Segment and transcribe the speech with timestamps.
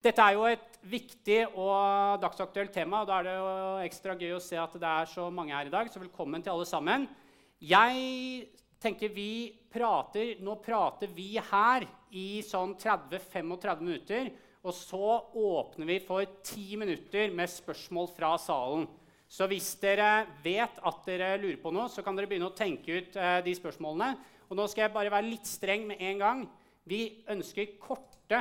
[0.00, 3.02] Dette er jo et viktig og dagsaktuelt tema.
[3.02, 3.48] og Da er det jo
[3.84, 5.90] ekstra gøy å se at det er så mange her i dag.
[5.92, 7.04] Så velkommen til alle sammen.
[7.60, 8.46] Jeg
[8.80, 11.84] tenker vi prater, Nå prater vi her
[12.16, 14.30] i sånn 30-35 minutter.
[14.64, 18.86] Og så åpner vi for 10 minutter med spørsmål fra salen.
[19.28, 23.02] Så hvis dere vet at dere lurer på noe, så kan dere begynne å tenke
[23.02, 24.16] ut eh, de spørsmålene.
[24.48, 26.42] Og nå skal jeg bare være litt streng med en gang.
[26.88, 28.40] Vi ønsker korte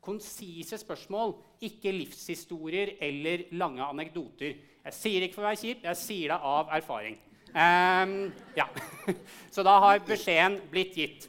[0.00, 4.54] konsise spørsmål, ikke livshistorier eller lange anekdoter.
[4.84, 7.18] Jeg sier ikke for å være kjip, jeg sier det av erfaring.
[7.50, 8.66] Um, ja.
[9.54, 11.26] Så da har beskjeden blitt gitt.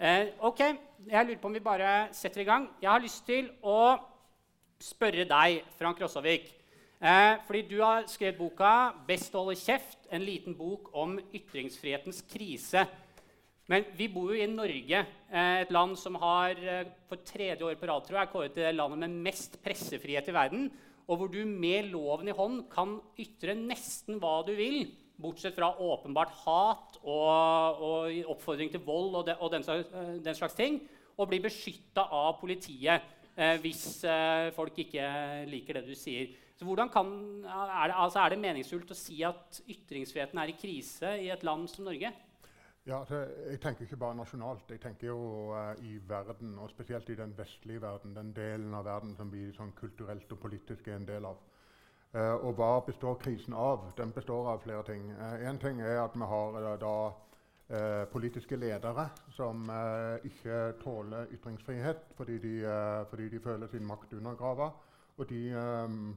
[0.00, 0.62] Uh, ok,
[1.10, 2.68] jeg lurer på om vi bare setter i gang.
[2.80, 3.98] Jeg har lyst til å
[4.80, 6.48] spørre deg, Frank Rossavik.
[7.00, 12.22] Uh, fordi du har skrevet boka 'Best å holde kjeft', en liten bok om ytringsfrihetens
[12.28, 12.86] krise.
[13.70, 17.76] Men vi bor jo i Norge, eh, et land som har eh, for tredje år
[17.78, 20.70] på rad tror jeg, kåret til det landet med mest pressefrihet i verden.
[21.06, 24.84] Og hvor du med loven i hånd kan ytre nesten hva du vil,
[25.20, 30.12] bortsett fra åpenbart hat og, og oppfordring til vold og, de, og den, slags, eh,
[30.24, 30.80] den, slags, ting,
[31.16, 33.04] og bli beskytta av politiet
[33.36, 35.10] eh, hvis eh, folk ikke
[35.50, 36.32] liker det du sier.
[36.60, 37.12] Kan,
[37.48, 41.46] er, det, altså er det meningsfullt å si at ytringsfriheten er i krise i et
[41.46, 42.10] land som Norge?
[42.86, 43.04] Ja,
[43.50, 44.70] Jeg tenker ikke bare nasjonalt.
[44.70, 48.16] Jeg tenker jo uh, i verden, og spesielt i den vestlige verden.
[48.16, 51.42] Den delen av verden som vi sånn kulturelt og politisk er en del av.
[52.14, 53.84] Uh, og hva består krisen av?
[53.98, 55.10] Den består av flere ting.
[55.12, 56.94] Én uh, ting er at vi har da
[58.10, 59.68] politiske ledere som
[60.26, 62.54] ikke tåler ytringsfrihet fordi de,
[63.12, 64.66] fordi de føler sin makt undergrava.
[65.16, 65.44] Og de,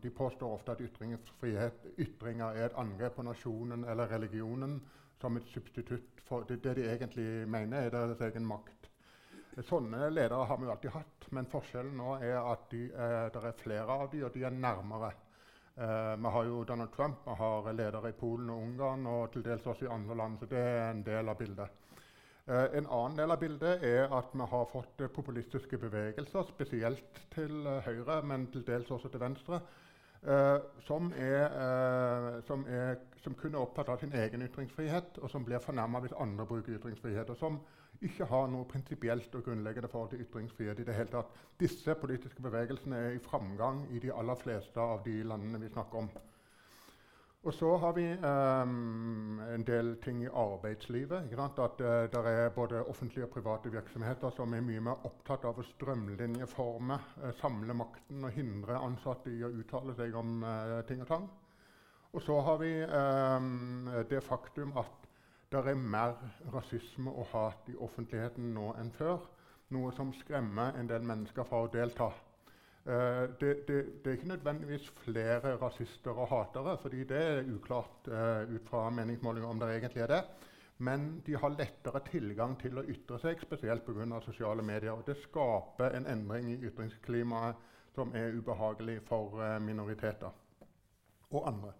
[0.01, 4.79] de, påstår ofte at ytringer er et angrep på nasjonen eller religionen
[5.23, 8.89] som et substitutt for det, det de egentlig mener er deres egen makt.
[9.63, 13.59] Sånne ledere har vi alltid hatt, men forskjellen nå er at de, eh, det er
[13.59, 15.11] flere av dem, og de er nærmere.
[15.75, 19.45] Eh, vi har jo Donald Trump, vi har ledere i Polen og Ungarn og til
[19.45, 20.39] dels også i andre land.
[20.39, 21.79] Så det er en del av bildet.
[22.47, 27.69] Eh, en annen del av bildet er at vi har fått populistiske bevegelser, spesielt til
[27.85, 29.61] høyre, men til dels også til venstre,
[30.87, 35.43] som, er, uh, som, er, som, kun er opptatt av sin egen ytringsfrihet, og som
[35.45, 37.29] blir fornærma hvis andre bruker ytringsfrihet.
[37.29, 37.59] Og som
[38.03, 40.79] ikke har noe prinsipielt og grunnleggende forhold til ytringsfrihet.
[40.79, 41.33] i det hele tatt.
[41.59, 45.97] Disse politiske bevegelsene er i framgang i de aller fleste av de landene vi snakker
[45.97, 46.09] om.
[47.43, 51.33] Og så har vi um, en del ting i arbeidslivet.
[51.35, 55.43] At uh, eh, det er både offentlige og private virksomheter som er mye mer opptatt
[55.49, 60.79] av å strømlinjeforme, uh, samle makten og hindre ansatte i å uttale seg om uh,
[60.87, 61.27] ting og tang.
[62.13, 65.09] Og så har vi um, det faktum at
[65.51, 66.15] det er mer
[66.53, 69.19] rasisme og hat i offentligheten nå enn før.
[69.75, 72.13] Noe som skremmer en del mennesker fra å delta.
[72.85, 78.07] Uh, det, det, det, er ikke nødvendigvis flere rasister og hatere, fordi det er uklart
[78.07, 80.23] uh, ut fra meningsmålinger om det egentlig er det.
[80.77, 84.19] Men de har lettere tilgang til å ytre seg, spesielt pga.
[84.25, 84.91] sosiale medier.
[84.91, 87.55] Og det skaper en endring i ytringsklimaet
[87.95, 90.35] som er ubehagelig for uh, minoriteter
[91.31, 91.71] og andre.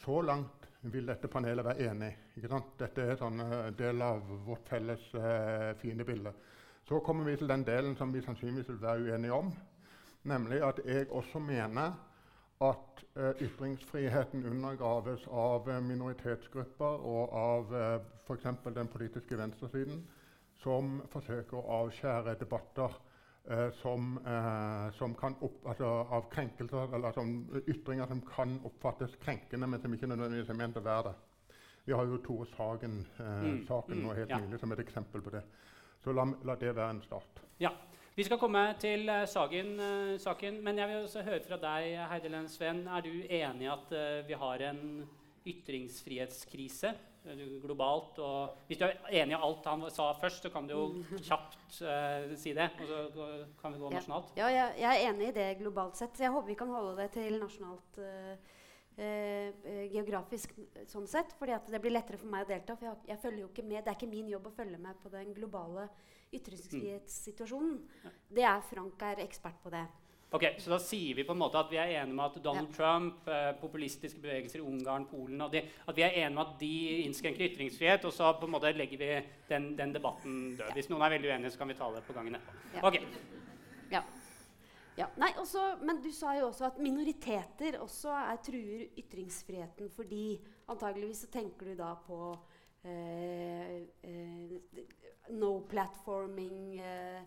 [0.00, 2.12] Så langt vil dette panelet være enig.
[2.78, 3.44] Dette er en
[3.76, 5.02] del av vårt felles
[5.80, 6.32] fine bilde.
[6.88, 9.52] Så kommer vi til den delen som vi sannsynligvis vil være uenige om.
[10.26, 11.94] Nemlig at jeg også mener
[12.60, 18.46] at uh, ytringsfriheten undergraves av uh, minoritetsgrupper og av eh, f.eks.
[18.74, 20.00] den politiske venstresiden,
[20.62, 23.02] som forsøker å avskjære debatter
[23.78, 24.16] som,
[24.98, 27.28] som, kan opp, altså av krenkelser, eller som
[27.70, 31.12] ytringer som kan oppfattes krenkende, men som ikke nødvendigvis er ment å være det.
[31.86, 34.40] Vi har jo Tore Sagen-saken mm, mm, nå helt ja.
[34.42, 35.44] nylig som et eksempel på det.
[36.02, 37.44] Så la, la det være en start.
[37.62, 37.70] Ja.
[38.16, 41.98] Vi skal komme til uh, saken, uh, saken, men jeg vil også høre fra deg,
[42.08, 42.78] Heidelen Sven.
[42.88, 44.80] Er du enig i at uh, vi har en
[45.44, 46.94] ytringsfrihetskrise
[47.60, 48.16] globalt?
[48.24, 50.86] Og hvis du er enig i alt han sa først, så kan du jo
[51.26, 51.76] kjapt
[52.40, 52.70] si det.
[52.80, 53.28] Og så
[53.60, 54.32] kan vi gå nasjonalt.
[54.40, 56.16] Ja, ja jeg, jeg, er enig i det globalt sett.
[56.24, 58.00] Jeg håper vi kan holde det til nasjonalt.
[58.96, 60.54] Geografisk
[60.88, 62.78] sånn sett, fordi det blir lettere for meg å delta.
[62.78, 63.82] For jeg, jeg, følger jo ikke med.
[63.84, 65.84] Det er ikke min jobb å følge med på den globale
[66.36, 67.76] ytringsfrihetssituasjonen.
[68.32, 69.84] Det er Frank er ekspert på det.
[70.34, 72.72] Ok, Så da sier vi på en måte at vi er enige med at Donald
[72.72, 72.74] ja.
[72.74, 76.72] Trump, eh, populistiske bevegelser i Ungarn, Polen de, At vi er enige med at de
[77.04, 79.10] innskrenker ytringsfrihet, og så på en måte legger vi
[79.48, 80.66] den, den debatten død.
[80.66, 80.74] Ja.
[80.74, 82.74] Hvis noen er veldig uenige, så kan vi ta det på gangen etterpå.
[82.74, 82.82] Ja.
[82.88, 83.04] Okay.
[83.92, 84.02] Ja.
[84.96, 85.08] Ja.
[85.20, 90.38] Nei, også, men du sa jo også at minoriteter også er, truer ytringsfriheten fordi
[90.72, 92.20] antageligvis så tenker du da på
[92.86, 94.56] eh, eh,
[95.36, 97.20] no platforming, uh,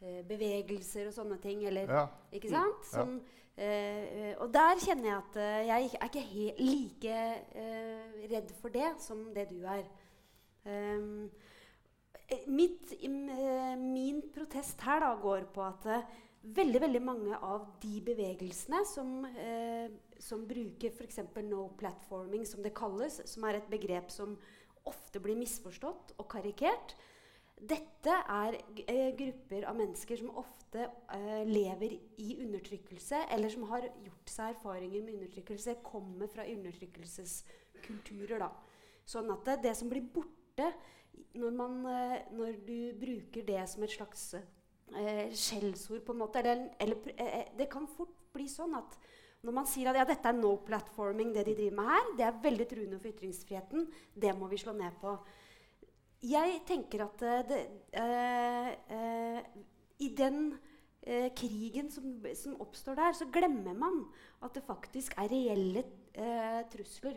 [0.00, 1.64] eh, bevegelser og sånne ting.
[1.66, 2.06] Eller, Ja.
[2.32, 2.86] Ikke sant?
[2.86, 3.20] Som,
[3.56, 7.18] eh, og der kjenner jeg at eh, jeg er ikke he like
[7.54, 9.84] eh, redd for det som det du er.
[10.68, 11.30] Um,
[12.28, 16.02] eh, mitt, eh, min protest her da går på at eh,
[16.54, 21.20] veldig veldig mange av de bevegelsene som, eh, som bruker f.eks.
[21.44, 24.36] no platforming, som det kalles, som er et begrep som
[24.88, 26.94] ofte blir misforstått og karikert,
[27.58, 28.56] dette er
[28.86, 30.84] eh, grupper av mennesker som ofte
[31.14, 38.38] eh, lever i undertrykkelse, eller som har gjort seg erfaringer med undertrykkelse, kommer fra undertrykkelseskulturer.
[38.44, 38.52] Da.
[39.08, 40.70] Sånn at det, det som blir borte
[41.34, 44.30] når, man, eh, når du bruker det som et slags
[44.96, 48.98] eh, skjellsord, på en måte eller, eller, eh, eh, Det kan fort bli sånn at
[49.42, 52.24] når man sier at ja, dette er no platforming, det de driver med her, det
[52.26, 55.14] er veldig truende for ytringsfriheten, det må vi slå ned på.
[56.26, 57.60] Jeg tenker at eh, det,
[57.92, 59.44] eh, eh,
[60.02, 60.58] i den
[61.08, 64.02] krigen som, som oppstår der, så glemmer man
[64.44, 65.84] at det faktisk er reelle
[66.68, 67.16] trusler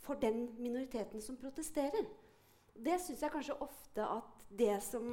[0.00, 2.06] for den minoriteten som protesterer.
[2.72, 5.06] Det syns jeg kanskje ofte at det som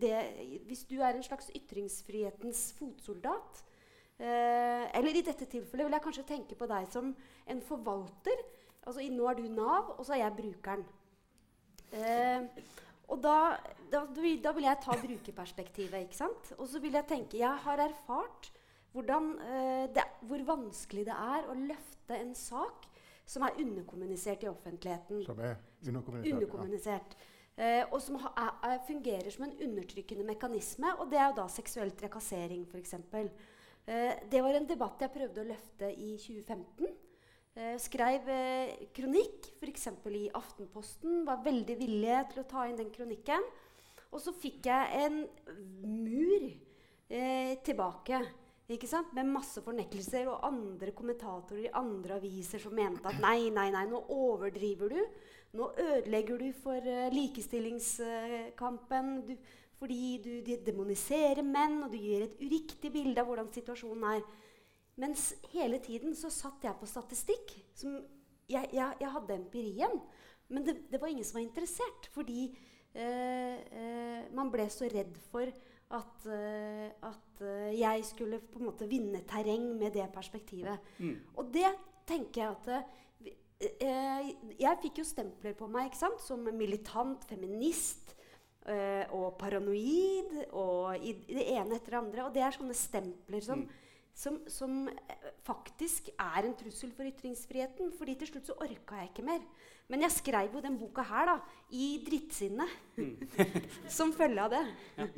[0.00, 0.14] det,
[0.66, 3.62] Hvis du er en slags ytringsfrihetens fotsoldat
[4.18, 7.12] eh, Eller i dette tilfellet vil jeg kanskje tenke på deg som
[7.46, 8.42] en forvalter.
[8.86, 10.84] Altså Nå er du Nav, og så er jeg brukeren.
[11.92, 12.42] Eh,
[13.12, 13.56] og da,
[13.92, 16.00] da, da vil- jeg ta brukerperspektivet.
[16.08, 16.52] ikke sant?
[16.58, 18.50] Og så vil jeg tenke Jeg har erfart
[18.92, 22.88] hvordan, eh, det, hvor vanskelig det er å løfte en sak
[23.24, 25.24] som er underkommunisert i offentligheten.
[25.24, 25.56] Som er
[25.86, 26.34] underkommunisert.
[26.34, 27.16] Underkommunisert.
[27.52, 30.94] Eh, og som ha, er, er, fungerer som en undertrykkende mekanisme.
[30.98, 32.94] Og det er jo da seksuell trakassering, f.eks.
[33.84, 36.92] Eh, det var en debatt jeg prøvde å løfte i 2015.
[37.52, 39.90] Eh, skrev eh, kronikk, f.eks.
[40.16, 41.26] i Aftenposten.
[41.28, 43.44] Var veldig villig til å ta inn den kronikken.
[44.12, 45.18] Og så fikk jeg en
[45.84, 46.46] mur
[47.12, 48.22] eh, tilbake.
[48.72, 53.82] Med masse fornektelser og andre kommentatorer i andre aviser som mente at nei, nei, nei,
[53.90, 55.02] nå overdriver du.
[55.52, 59.34] Nå ødelegger du for eh, likestillingskampen du,
[59.76, 64.22] fordi du de demoniserer menn, og du gir et uriktig bilde av hvordan situasjonen er.
[65.02, 67.52] Mens hele tiden så satt jeg på statistikk.
[67.76, 68.00] Som
[68.48, 70.00] jeg, jeg, jeg hadde empirien,
[70.52, 72.08] men det, det var ingen som var interessert.
[72.14, 72.58] Fordi
[72.96, 75.46] øh, øh, man ble så redd for
[75.92, 77.32] at, øh, at
[77.76, 80.78] jeg skulle på en måte vinne terreng med det perspektivet.
[80.98, 81.16] Mm.
[81.36, 81.70] Og det
[82.08, 82.66] tenker jeg at
[83.62, 88.14] Jeg fikk jo stempler på meg som militant feminist
[88.66, 92.26] eh, og paranoid og i, det ene etter det andre.
[92.26, 93.64] Og det er sånne stempler som,
[94.14, 97.92] som, som eh, faktisk er en trussel for ytringsfriheten.
[97.98, 99.46] fordi til slutt så orka jeg ikke mer.
[99.92, 101.38] Men jeg skrev jo den boka her da,
[101.76, 102.64] i drittsinne.
[103.98, 104.60] som følge av det.
[104.96, 105.08] Ja.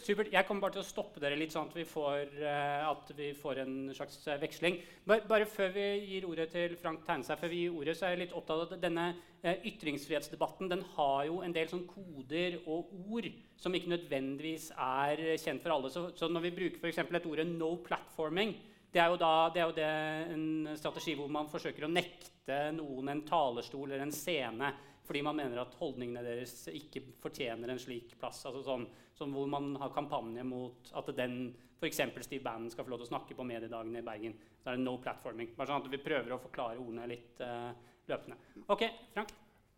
[0.00, 0.30] Supert.
[0.32, 3.32] Jeg kommer bare til å stoppe dere litt, sånn at vi får, uh, at vi
[3.36, 4.78] får en slags uh, veksling.
[5.04, 8.14] Bare, bare før vi gir ordet til Frank Tegnestad, før vi gir ordet, så er
[8.14, 9.08] jeg litt opptatt av at denne
[9.42, 13.28] uh, ytringsfrihetsdebatten den har jo en del sånn koder og ord
[13.60, 15.90] som ikke nødvendigvis er kjent for alle.
[15.92, 17.02] Så, så når vi bruker f.eks.
[17.04, 18.54] et ordet 'no platforming',
[18.94, 19.92] det er, da, det er jo det
[20.36, 24.70] en strategi hvor man forsøker å nekte noen en talerstol eller en scene
[25.04, 28.38] fordi man mener at holdningene deres ikke fortjener en slik plass.
[28.48, 28.86] Altså sånn,
[29.18, 32.00] sånn hvor man har kampanje mot at den f.eks.
[32.24, 34.38] Steve Bannon skal få lov til å snakke på mediedagene i Bergen.
[34.62, 35.52] Da er det no platforming.
[35.58, 37.74] Bare sånn at vi prøver å forklare ordene litt uh,
[38.08, 38.38] løpende.
[38.72, 39.34] OK, Frank?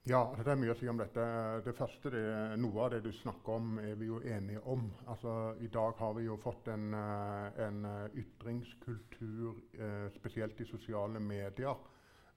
[0.06, 1.22] Ja, det er mye å si om dette.
[1.66, 2.20] Det første, det,
[2.62, 4.84] Noe av det du snakker om, er vi jo enige om.
[5.10, 10.66] Altså, I dag har vi jo fått en, eh, en eh, ytringskultur, eh, spesielt i
[10.68, 11.74] sosiale medier,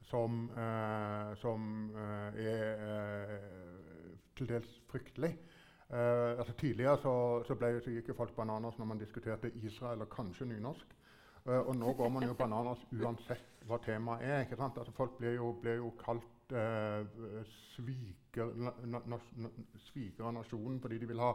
[0.10, 0.48] som,
[1.38, 3.44] som er
[4.34, 5.30] til dels fryktelig.
[5.92, 7.14] Altså, tidligere så,
[7.46, 10.98] så, ble, så gikk jo folk bananas når man diskuterte Israel og kanskje nynorsk.
[11.68, 14.48] Og nå går man jo bananas uansett hva temaet er.
[14.48, 14.82] ikke sant?
[14.82, 19.20] Altså, folk blir jo, blir jo kalt sviker, na, na,
[19.90, 21.34] sviker av nasjonen fordi de vil ha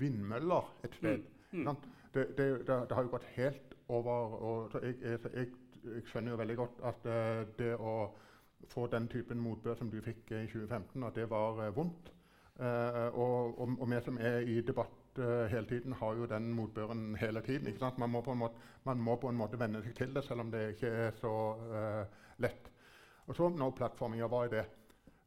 [0.00, 1.24] vindmøller et sted.
[1.52, 1.64] Mm.
[1.64, 1.76] Mm.
[2.14, 5.46] Det, det, det, det har jo gått helt over og, jeg, jeg, jeg,
[5.84, 7.94] jeg skjønner jo veldig godt at eh, det å
[8.70, 12.10] få den typen motbør som du fikk eh, i 2015, at det var eh, vondt.
[12.60, 16.50] Eh, og, og, og vi som er i debatt eh, hele tiden, har jo den
[16.54, 17.72] motbøren hele tiden.
[17.98, 20.44] Man må på en måte, man må på en måte venne seg til det, selv
[20.44, 21.34] om det ikke er så
[21.80, 22.59] eh, lett.
[23.30, 24.24] Og så no platforming.
[24.26, 24.64] Hva er det?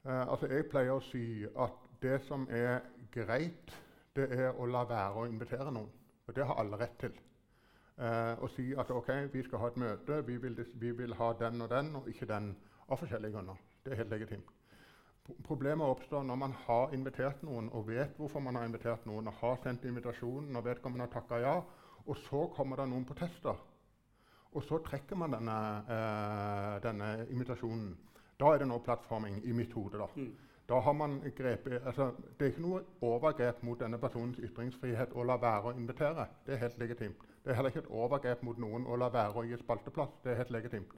[0.03, 2.81] Eh, altså, jeg pleier å si at det som er
[3.13, 3.71] greit,
[4.15, 5.87] det er å la være å invitere noen.
[6.27, 7.15] Og det har alle rett til.
[7.95, 11.31] Eh, å si at ok, vi skal ha et møte, vi vil, vi vil ha
[11.39, 12.51] den og den, og ikke den
[12.89, 13.63] av forskjellige grunner.
[13.85, 14.51] Det er helt legitimt.
[15.47, 19.39] Problemet oppstår når man har invitert noen og vet hvorfor man har invitert noen, og
[19.39, 21.53] har sendt invitasjonen og vedkommende har takka ja,
[22.03, 23.55] og så kommer det noen protester.
[24.53, 27.93] Og så trekker man denne, eh, denne invitasjonen.
[28.39, 29.97] Da er det nå plattforming i mitt hode.
[29.97, 30.07] da.
[30.15, 30.33] Mm.
[30.69, 35.23] Da har man grepet, altså, Det er ikke noe overgrep mot denne personens ytringsfrihet å
[35.23, 36.27] la være å invitere.
[36.45, 37.25] Det er helt legitimt.
[37.43, 40.09] Det er heller ikke et overgrep mot noen å la være å gi spalteplass.
[40.23, 40.93] Det er helt legitimt.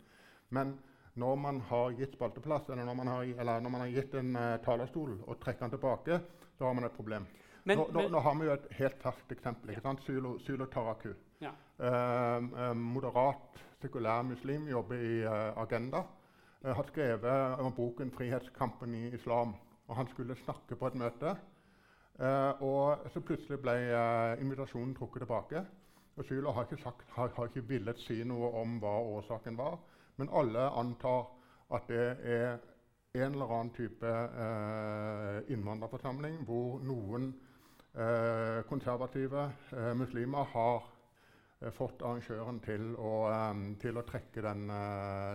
[0.50, 0.78] Men
[1.16, 4.36] når man har gitt spalteplass, eller når man har, eller når man har gitt en
[4.36, 6.20] uh, talerstol og trekker den tilbake,
[6.58, 7.26] så har man et problem.
[7.66, 9.72] Men, nå, men, nå, har vi jo et helt ferskt eksempel.
[9.74, 10.04] ikke sant?
[10.06, 11.14] Sylo, Sylo Taraku.
[11.42, 11.52] Ja.
[11.82, 15.24] Uh, uh, moderat, sekulær muslim jobber i
[15.58, 16.06] Agenda.
[16.66, 19.56] har skrevet om boken 'Frihetskampen i islam'.
[19.88, 21.36] Og han skulle snakke på et møte.
[22.60, 23.76] og så plutselig ble
[24.42, 25.66] invitasjonen trukket tilbake.
[26.18, 29.78] Og Sylo har ikke, sagt, har, har ikke villet si noe om hva årsaken var.
[30.18, 31.28] Men alle antar
[31.76, 32.58] at det er
[33.16, 37.45] en eller annen type eh, innvandrerforsamling hvor noen eh,
[38.68, 40.84] konservative eh, muslimer har
[41.64, 43.32] Eh, fått arrangøren til å,
[43.80, 44.66] til å trekke, den,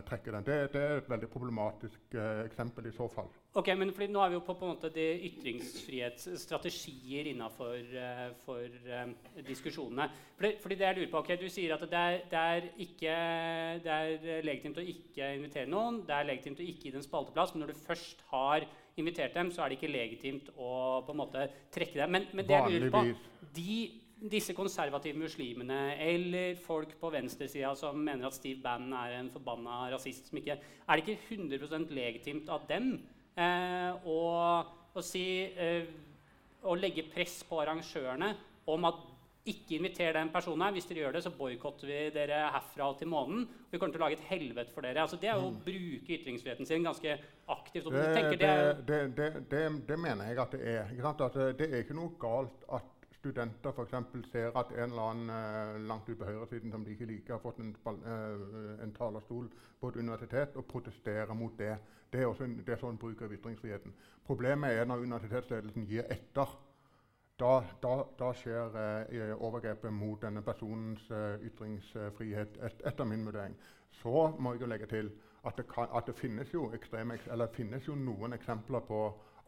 [0.08, 0.44] trekke den.
[0.44, 3.30] Det, det, er et veldig problematisk eksempel i så fall.
[3.56, 7.80] Ok, men Nå er vi jo på, på en måte de ytringsfrihetsstrategier innafor
[8.44, 8.66] for,
[9.48, 10.06] diskusjonene.
[10.36, 13.14] Fordi, fordi, det jeg lurer på, ok, Du sier at det er, det, er ikke,
[13.86, 15.94] det er legitimt å ikke invitere noen.
[16.06, 17.54] Det er legitimt å ikke gi dem spalteplass.
[17.54, 18.68] Men når du først har
[18.98, 22.14] invitert dem, så er det ikke legitimt å på en måte trekke dem.
[22.16, 23.04] Men, men det jeg lurer på,
[23.56, 23.76] de
[24.20, 29.86] disse konservative muslimene eller folk på venstresida som mener at Steve Bannon er en forbanna
[29.94, 32.92] rasist som ikke Er det ikke 100 legitimt av dem
[33.36, 34.20] eh, å,
[34.92, 35.88] å, si, eh,
[36.62, 38.34] å legge press på arrangørene
[38.68, 39.00] om at
[39.48, 40.74] ikke inviter den personen her.
[40.76, 43.46] Hvis dere gjør det, så boikotter vi dere herfra til månen.
[43.70, 45.00] Vi kommer til å lage et helvete for dere.
[45.02, 45.60] Altså, det er jo å mm.
[45.64, 47.16] bruke ytringsfriheten sin ganske
[47.50, 47.90] aktivt.
[47.90, 48.46] Det,
[48.88, 49.00] det,
[49.50, 50.94] det, det, mener jeg at det er.
[51.10, 54.30] At det er ikke noe galt at studenter f.eks.
[54.32, 57.42] ser at en eller annen uh, langt ute på høyresiden som de ikke liker, har
[57.42, 61.74] fått en, uh, en, talerstol på et universitet, og protesterer mot det.
[62.12, 63.92] Det er også en, det er sånn bruk av ytringsfriheten.
[64.26, 66.56] Problemet er når universitetsledelsen gir etter.
[67.40, 71.06] Da, da, da skjer eh, overgrepet mot denne personens
[71.46, 73.56] ytringsfrihet, et, etter min vurdering.
[74.02, 75.08] Så må jeg jo legge til
[75.48, 77.16] at det, kan, at det finnes, jo ekstreme,
[77.56, 79.00] finnes jo noen eksempler på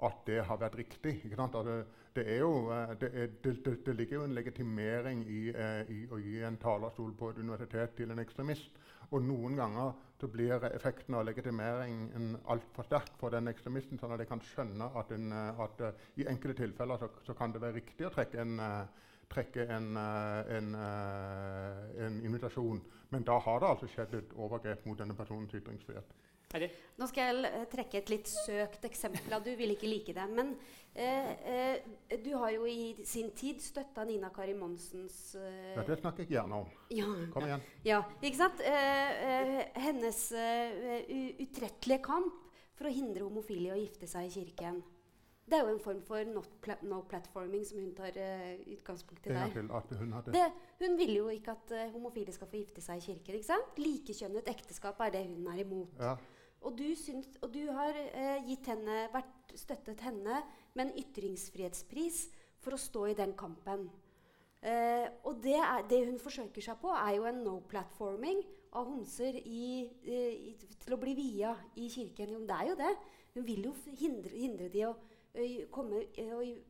[0.03, 1.15] at det har vært riktig.
[1.23, 1.77] Det,
[2.17, 6.59] det, jo, eh, er, det, ligger jo en legitimering i, eh, i, å gi en
[6.59, 8.81] talerstol på et universitet til en ekstremist.
[9.13, 14.21] Og noen ganger så blir effekten av legitimeringen altfor sterk for den ekstremisten, sånn at
[14.23, 17.63] jeg kan skjønne at, en, eh, at uh, i enkelte tilfeller så, så, kan det
[17.65, 20.69] være riktig å trekke en, uh, trekke en, en,
[22.07, 22.79] en invitasjon.
[23.11, 26.15] Men da har det altså skjedd et overgrep mot denne personens ytringsfrihet.
[27.01, 29.35] Nå skal jeg eh, trekke et litt søkt eksempel.
[29.45, 30.27] Du vil ikke like det.
[30.37, 30.55] Men
[30.95, 35.99] eh, eh, du har jo i sin tid støtta Nina Kari Monsens eh, ja, Det
[36.01, 36.73] snakker jeg gjerne om.
[36.93, 37.67] Ja, Kom igjen.
[37.89, 38.65] Ja, ikke sant?
[38.65, 40.25] Eh, eh, hennes
[41.47, 42.41] utrettelige kamp
[42.77, 44.83] for å hindre homofile i å gifte seg i kirken.
[45.53, 49.35] Det er jo en form for pla no platforming som hun tar uh, utgangspunkt i
[49.35, 49.51] der.
[49.57, 50.45] Hun, det,
[50.79, 53.37] hun, vil jo ikke at uh, homofile skal få gifte seg i kirken.
[53.37, 53.81] ikke sant?
[53.83, 55.99] Likekjønnet ekteskap er det hun er imot.
[55.99, 56.15] Ja.
[56.63, 60.41] Og du, syns, og du har eh, henne, vært, støttet henne
[60.73, 62.25] med en ytringsfrihetspris
[62.63, 63.89] for å stå i den kampen.
[64.63, 68.45] Eh, og det, er, det, hun forsøker seg på, er jo en no-platforming
[68.79, 70.55] av homser i, i,
[70.85, 72.37] til å bli via i kirken.
[72.37, 72.93] Jo, det er jo det.
[73.35, 74.95] Hun vil jo hindre, hindre de å
[75.73, 76.05] komme,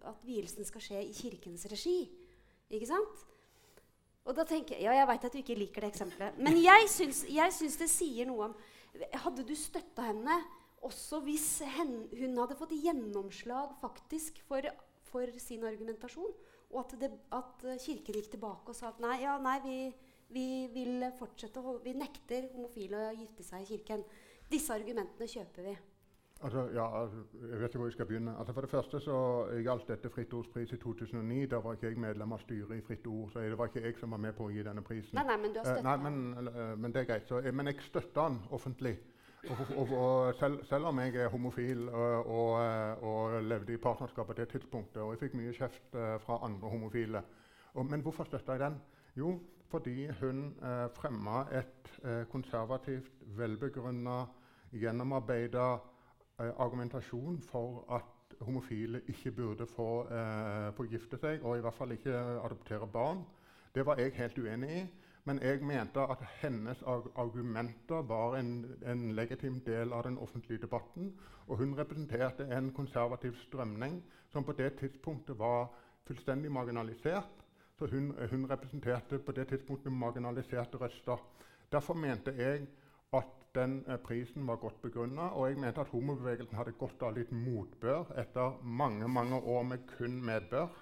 [0.06, 2.00] at vielsen skal skje i kirkens regi.
[2.72, 3.24] Ikke sant?
[4.22, 6.38] Og da tenker jeg, Ja, jeg veit at du ikke liker det eksempelet.
[6.38, 8.54] Men jeg syns, jeg syns det sier noe om
[9.24, 10.36] hadde du støtta henne
[10.82, 11.46] også hvis
[11.76, 14.66] hen, hun hadde fått gjennomslag faktisk for,
[15.08, 16.32] for sin argumentasjon,
[16.72, 19.78] og at, det, at, Kirken gikk tilbake og sa at nei, ja, nei vi,
[20.32, 24.04] vi, vil fortsette vi nekter homofile å gifte seg i Kirken.
[24.50, 25.76] Disse argumentene kjøper vi.
[26.42, 26.86] Altså, ja,
[27.50, 28.34] jeg vet ikke hvor jeg skal begynne.
[28.38, 31.46] Altså, for det første så gjaldt dette Fritt Ords pris i 2009.
[31.46, 33.30] Da var ikke jeg medlem av styret i Fritt Ord.
[33.30, 35.14] så det var ikke jeg som var med på å gi denne prisen.
[35.14, 37.28] Nei, nei, Men du har støtta eh, men, uh, men, det er greit.
[37.28, 38.96] Så, uh, men jeg støtta den offentlig.
[39.50, 42.26] Og, og, og selv, selv, om jeg er homofil og,
[43.02, 47.22] og, levde i partnerskap på det tidspunktet, og jeg fikk mye kjeft fra andre homofile.
[47.74, 48.76] men hvorfor støtta jeg den?
[49.16, 51.90] Jo, fordi hun eh, fremma et
[52.30, 54.20] konservativt, velbegrunna,
[54.72, 55.91] gjennomarbeida Eh,
[56.58, 60.86] argumentasjon for at homofile ikke burde få, eh, få,
[61.20, 63.24] seg, og i hvert fall ikke adoptere barn.
[63.74, 64.86] Det var jeg helt uenig i.
[65.24, 66.82] Men jeg mente at hennes
[67.16, 71.12] argumenter var en, en, legitim del av den offentlige debatten.
[71.46, 75.70] Og hun representerte en konservativ strømning som på det tidspunktet var
[76.06, 77.44] fullstendig marginalisert.
[77.78, 81.22] Så hun, hun representerte på det tidspunktet marginaliserte røster.
[81.72, 82.66] Derfor mente jeg
[83.12, 87.16] at den eh, prisen var godt begrunna, og jeg mente at homobevegelsen hadde godt av
[87.16, 90.72] litt motbør etter mange mange år med kun medbør.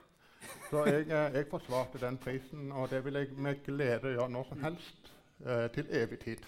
[0.71, 4.49] Så jeg, eh, jeg, forsvarte den prisen, og det vil jeg med glede gjøre når
[4.49, 5.12] som helst.
[5.47, 6.47] Eh, til evig tid.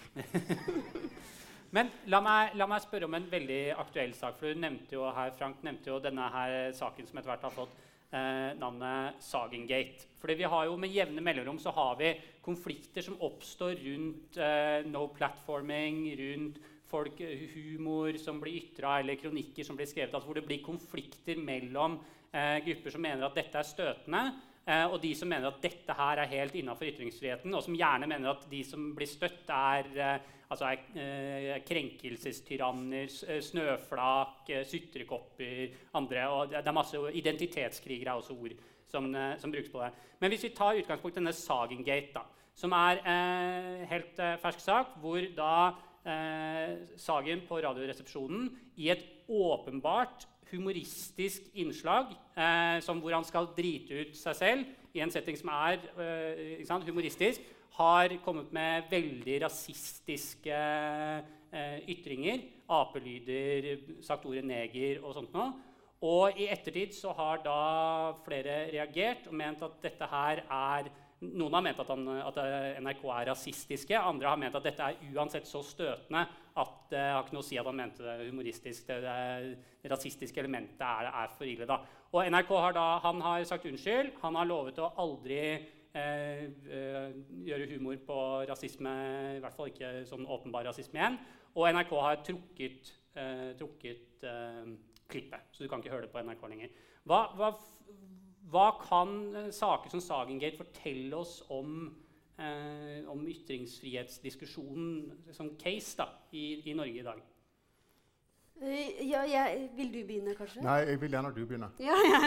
[1.75, 4.37] Men la meg, la meg, spørre om en veldig aktuell sak.
[4.37, 4.53] for
[5.37, 7.82] Frank nevnte jo denne her saken som etter hvert har fått
[8.13, 10.07] eh, navnet Sagengate.
[10.21, 14.85] Fordi vi har jo Med jevne mellomrom så har vi konflikter som oppstår rundt eh,
[14.85, 16.61] no platforming, rundt
[16.93, 17.19] folk,
[17.55, 21.97] humor som blir ytra, eller kronikker som blir skrevet, altså hvor det blir konflikter mellom
[22.31, 25.95] eh, grupper som mener at dette er støtende, eh, og de som mener at dette
[25.97, 29.89] her er helt innafor ytringsfriheten, og som gjerne mener at de som blir støtt, er,
[29.99, 36.27] eh, altså er eh, krenkelsestyranner, eh, snøflak, eh, sutrekopper, andre.
[36.29, 38.55] Og det, er masse identitetskrigere er også ord
[38.87, 39.09] som,
[39.41, 39.91] som, brukes på det.
[40.21, 42.23] Men hvis vi tar utgangspunkt i denne Sagengate, da,
[42.55, 45.55] som er eh, helt fersk sak, hvor da
[46.99, 54.37] Sagen på Radioresepsjonen i et åpenbart humoristisk innslag eh, hvor han skal drite ut seg
[54.37, 57.41] selv i en setting som er eh, sant, humoristisk,
[57.73, 62.43] har kommet med veldig rasistiske eh, ytringer.
[62.69, 63.71] Apelyder,
[64.05, 65.49] sagt ordet neger og sånt noe.
[66.03, 67.57] Og i ettertid så har da
[68.25, 70.91] flere reagert og ment at dette her er
[71.23, 72.39] noen har ment at, han, at,
[72.83, 73.95] NRK er rasistiske.
[73.95, 76.25] Andre har ment at dette er uansett så støtende
[76.59, 78.87] at det har ikke noe å si at han mente det humoristisk.
[78.87, 79.13] Det,
[79.81, 81.67] det rasistiske elementet er, er, for ille.
[81.69, 81.79] da.
[82.13, 84.13] Og NRK har da, han har sagt unnskyld.
[84.21, 86.45] Han har lovet å aldri eh,
[86.77, 87.17] eh,
[87.49, 88.19] gjøre humor på
[88.49, 88.95] rasisme,
[89.37, 91.19] i hvert fall ikke sånn åpenbar rasisme igjen.
[91.53, 94.73] Og NRK har trukket, eh, trukket eh,
[95.09, 96.81] klippet, så du kan ikke høre det på NRK lenger.
[97.03, 97.49] Hva, hva
[98.53, 101.87] hva kan eh, saker som Sagengate fortelle oss om,
[102.39, 107.21] eh, om ytringsfrihetsdiskusjonen som case da, i, i, Norge i dag?
[108.63, 110.63] Uh, ja, jeg, vil du begynne, kanskje?
[110.63, 111.75] Nei, jeg vil gjerne at du begynner.
[111.89, 112.19] Ja, ja.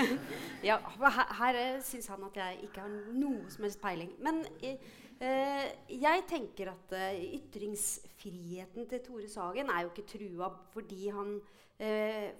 [0.65, 4.13] ja her her eh, syns han at jeg ikke har noe som helst peiling.
[4.23, 11.09] Men eh, jeg tenker at eh, ytringsfriheten til Tore Sagen er jo ikke trua fordi
[11.09, 11.39] han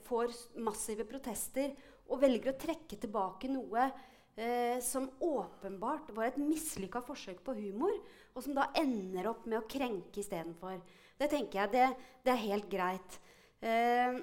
[0.07, 0.31] får
[0.65, 1.75] massive protester
[2.09, 3.83] og velger å trekke tilbake noe
[4.37, 7.97] eh, som åpenbart var et mislykka forsøk på humor,
[8.37, 10.79] og som da ender opp med å krenke istedenfor.
[11.17, 11.87] Det tenker jeg det,
[12.25, 13.21] det, er helt greit.
[13.65, 14.21] Eh,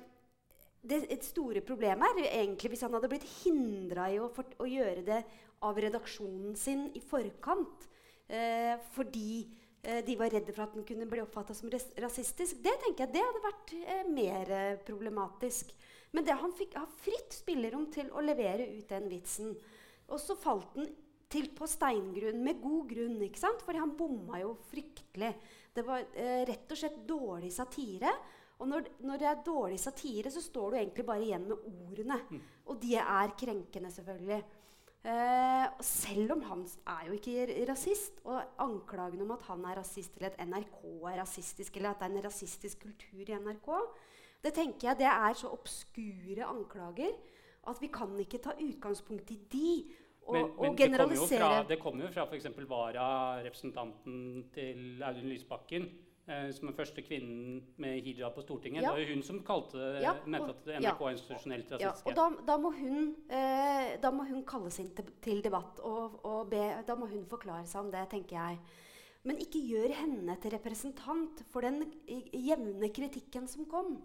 [0.84, 4.67] det et store problemet er egentlig hvis han hadde blitt hindra i å, for, å,
[4.67, 5.21] gjøre det
[5.63, 7.88] av redaksjonen sin i forkant
[8.28, 9.45] eh, fordi
[9.82, 12.60] eh, de var redde for at den kunne bli oppfatta som rasistisk.
[12.60, 15.71] Det tenker jeg det hadde vært eh, mer problematisk.
[16.13, 19.56] Men det, han fikk ha fritt spillerom til å levere ut den vitsen.
[20.13, 20.91] Og så falt den
[21.34, 23.63] til på steingrunn, med god grunn, ikke sant?
[23.65, 25.32] fordi han bomma jo fryktelig.
[25.73, 28.12] Det var eh, rett og slett dårlig satire.
[28.62, 32.19] Og når, når, det er dårlig satire, så står du egentlig bare igjen med ordene.
[32.30, 32.43] Mm.
[32.69, 34.43] Og de er krenkende, selvfølgelig.
[35.04, 36.62] Eh, selv om han
[36.93, 41.19] er jo ikke rasist, og anklagene om at han er rasist, eller at NRK er
[41.23, 43.71] rasistisk, eller at det er en rasistisk kultur i NRK,
[44.43, 47.13] det tenker jeg det er så obskure anklager
[47.67, 49.69] at vi kan ikke ta utgangspunkt i de
[50.24, 51.52] og, men, men og generalisere.
[51.70, 52.70] Det kommer jo fra, fra f.eks.
[52.70, 54.18] vararepresentanten
[54.56, 55.92] til Audun Lysbakken.
[56.24, 58.80] Eh, som den første kvinnen med hijab på Stortinget.
[58.80, 58.94] Ja.
[58.94, 62.06] Det var jo hun som kalte, ja, mente at NRK er institusjonelt rasistisk.
[62.08, 65.82] Ja, og da, da, må hun, eh, da, må hun, kalles inn til, til debatt,
[65.84, 68.62] og, og be, da må hun forklare seg om det, tenker jeg.
[69.28, 73.98] Men ikke gjør henne til representant for den jevne kritikken som kom.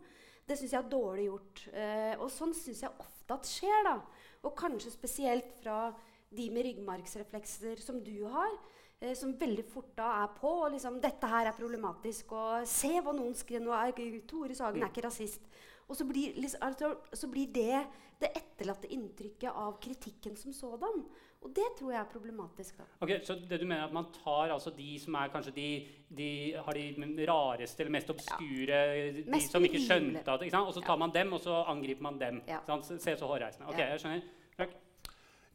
[0.49, 1.65] Det syns jeg er dårlig gjort.
[1.71, 3.83] Eh, og sånn syns jeg ofte at skjer.
[3.87, 3.97] da.
[4.43, 5.93] Og kanskje spesielt fra
[6.31, 8.59] de med ryggmargsreflekser som du har.
[9.01, 10.49] Eh, som veldig fort da er på.
[10.65, 14.83] og liksom, 'Dette her er problematisk.' Og 'se hva noen skriver nå er, Tore Sagen
[14.83, 15.47] er ikke rasist.'
[15.89, 16.75] Og så blir, liksom,
[17.15, 17.87] så blir det
[18.21, 21.05] det etterlatte inntrykket av kritikken som sådan.
[21.41, 22.79] Og det tror jeg er problematisk.
[22.79, 22.85] da.
[23.01, 26.53] Ok, Så det du mener at man tar altså de som er kanskje de, de
[26.57, 29.13] har de rareste eller mest obskure, ja.
[29.13, 32.03] de mest som ikke skjønte at, ikke Og så tar man dem, og så angriper
[32.03, 32.43] man dem.
[32.49, 32.59] Ja.
[32.83, 33.69] Se så hårreisende.
[33.69, 34.23] Ok, jeg skjønner.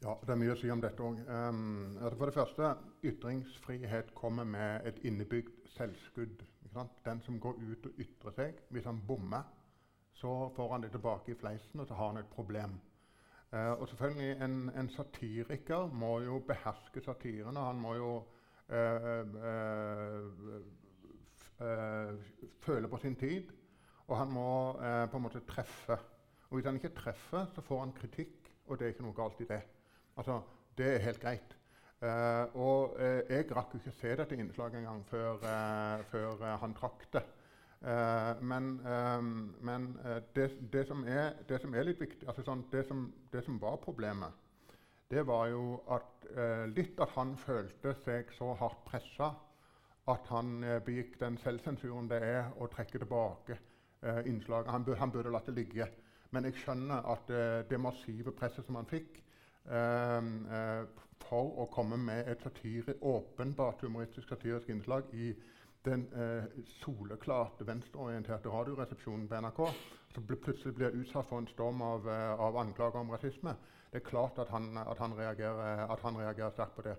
[0.03, 1.19] Ja, Det er mye å si om dette òg.
[1.31, 2.69] Um, altså for det første,
[3.07, 6.41] ytringsfrihet kommer med et innebygd selvskudd.
[7.05, 9.45] Den som går ut og ytrer seg, hvis han bommer,
[10.19, 12.73] så får han det tilbake i fleisen, og så har han et problem.
[13.53, 17.63] Uh, og selvfølgelig, en, en, satiriker må jo beherske satirene.
[17.69, 18.13] Han må jo
[22.65, 23.51] føle på sin tid,
[24.07, 24.49] og han må
[25.11, 25.97] på en måte treffe.
[26.49, 29.43] Og hvis han ikke treffer, så får han kritikk, og det er ikke noe galt
[29.43, 29.61] i det.
[30.17, 30.41] Altså,
[30.77, 31.57] det er helt greit.
[32.03, 36.75] Uh, og uh, jeg rakk jo ikke se dette innslaget engang før, uh, før han
[36.75, 37.23] trakk det.
[38.41, 38.79] men,
[39.61, 39.97] men
[40.35, 43.01] det, det, som er, det, som er, litt viktig altså sånn, det, som,
[43.33, 44.31] det, som, var problemet,
[45.11, 46.29] det var jo at
[46.71, 49.33] litt at han følte seg så hardt pressa
[50.07, 53.59] at han begikk den selvsensuren det er å trekke tilbake
[54.31, 54.71] innslaget.
[54.71, 55.89] Han, han burde latt det ligge.
[56.31, 57.35] Men jeg skjønner at
[57.67, 59.19] det massive presset som han fikk,
[61.23, 65.31] for å komme med et satire, åpenbart humoristisk satirisk innslag i
[65.85, 66.43] den eh,
[66.79, 69.61] soleklart venstreorienterte radioresepsjonen på NRK,
[70.13, 73.55] som plutselig blir utsatt for en storm av, eh, av, anklager om rasisme.
[73.91, 76.95] Det er klart at han, at han, reagerer, at han reagerer, sterkt på det.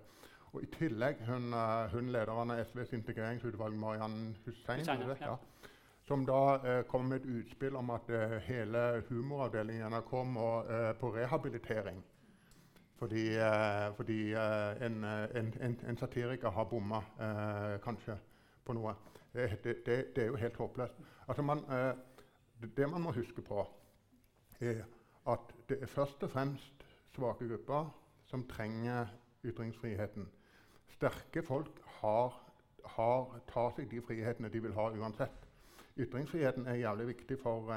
[0.53, 5.15] Og I tillegg hun, eh, hun lederen av SVs integreringsutvalg, Mariann Hussein, ja.
[5.19, 5.37] Ja,
[6.07, 10.49] som da eh, kom med et utspill om at eh, hele humoravdelingen i NRK må
[10.99, 12.03] på rehabilitering.
[12.95, 17.01] Fordi, eh, fordi eh, en, eh, en, en, en, satiriker har bomma
[17.83, 18.15] kanskje
[18.65, 18.93] på noe.
[19.33, 19.75] Det, det,
[20.15, 21.01] det, er jo helt håpløst.
[21.27, 21.59] Altså man,
[22.77, 23.65] det man må huske på,
[24.59, 24.85] er
[25.27, 27.91] at det er først og fremst svake grupper
[28.25, 29.11] som trenger
[29.43, 30.29] ytringsfriheten.
[30.87, 32.31] Sterke folk har,
[32.95, 35.49] har, tar seg de frihetene de vil ha uansett.
[35.99, 37.67] Ytringsfriheten er jævlig viktig for,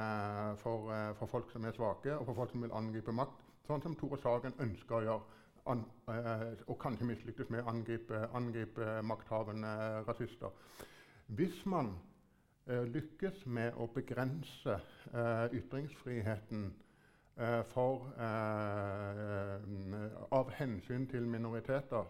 [0.63, 0.87] for,
[1.19, 3.48] for folk som er svake, og for folk som vil angripe makt.
[3.69, 8.23] Sånn som Tore Sagen ønsker å gjøre, an, eh, og kanskje mislyktes med å angripe,
[8.33, 9.73] angripe makthavende
[10.07, 10.55] rasister.
[11.37, 11.91] Hvis man
[12.65, 14.79] eh, lykkes med å begrense
[15.13, 16.63] eh, ytringsfriheten
[17.37, 19.53] eh, for, eh,
[20.33, 22.09] av hensyn til minoriteter,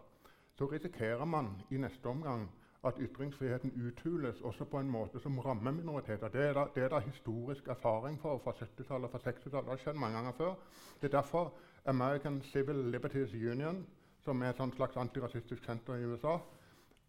[0.55, 2.47] så risikerer man i neste omgang
[2.83, 6.27] at ytringsfriheten uthules også på en måte som rammer minoriteter.
[6.27, 9.65] Det er det er da historisk erfaring for fra 70-tallet og fra 60-tallet.
[9.65, 10.53] Det har skjedd mange ganger før.
[11.01, 11.53] Det er derfor
[11.85, 13.85] American Civil Liberties Union,
[14.23, 16.37] som er et slags antirasistisk senter i USA,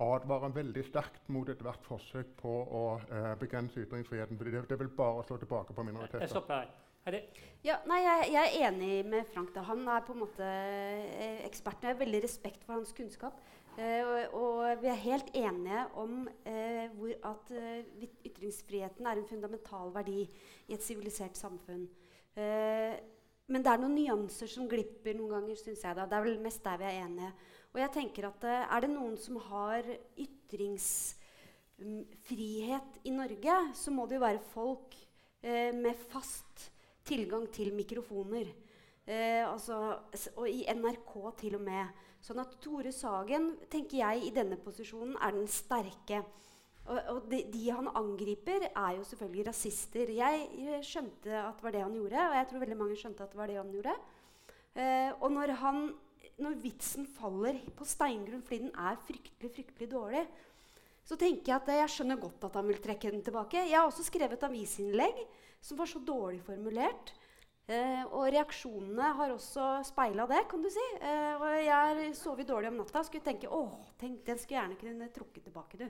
[0.01, 4.39] advarer veldig sterkt mot ethvert forsøk på å eh, begrense ytringsfriheten.
[4.39, 6.27] fordi det, det, vil bare slå tilbake på minoriteter.
[7.01, 7.25] Stopper.
[7.65, 9.55] Ja, nei, jeg, jeg, er enig med Frank.
[9.55, 9.61] Da.
[9.69, 11.87] Han er på en måte eh, eksperten.
[11.89, 13.35] Jeg har veldig respekt for hans kunnskap.
[13.77, 16.87] Eh, og, og, vi er helt enige om eh,
[17.29, 17.85] at eh,
[18.29, 20.21] ytringsfriheten er en fundamental verdi
[20.69, 21.85] i et sivilisert samfunn.
[22.37, 22.95] Eh,
[23.51, 25.95] men det er noen nyanser som glipper noen ganger, syns jeg.
[25.97, 26.03] da.
[26.05, 27.33] Det er vel mest der vi er enige.
[27.71, 29.83] Og jeg tenker at eh, Er det noen som har
[30.21, 34.91] ytringsfrihet i Norge, så må det jo være folk
[35.41, 36.57] med fast
[37.11, 38.53] tilgang til mikrofoner.
[39.11, 39.99] altså,
[40.37, 42.03] og i NRK til og med.
[42.23, 46.21] Sånn at Tore Sagen tenker jeg, i denne posisjonen er den sterke.
[46.91, 50.13] Og, og de, de, han angriper, er jo selvfølgelig rasister.
[50.17, 53.35] Jeg skjønte at det var det han gjorde, og jeg tror veldig mange skjønte at
[53.35, 53.97] det var det han gjorde.
[54.75, 55.83] Eh, og når, han,
[56.39, 60.25] når, vitsen faller på steingrunn fordi den er fryktelig, fryktelig dårlig,
[61.07, 63.65] så tenker jeg at jeg skjønner godt at han vil trekke den tilbake.
[63.67, 65.25] Jeg har også skrevet avisinnlegg
[65.61, 67.15] som var så dårlig formulert
[67.71, 70.87] Eh, og reaksjonene har også speila det, kan du si.
[71.07, 72.99] Eh, og jeg sover dårlig om natta.
[72.99, 75.79] og Skulle tenke åh, tenk, den skulle gjerne kunne trukket tilbake.
[75.79, 75.87] du.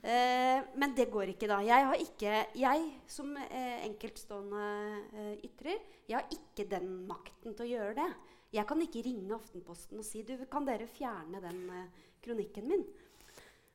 [0.00, 1.60] Eh, men det går ikke, da.
[1.66, 4.64] Jeg, har ikke, jeg som eh, enkeltstående
[5.12, 8.10] eh, ytrer, jeg har ikke den makten til å gjøre det.
[8.56, 12.86] Jeg kan ikke ringe Aftenposten og si du, kan dere fjerne den eh, kronikken min.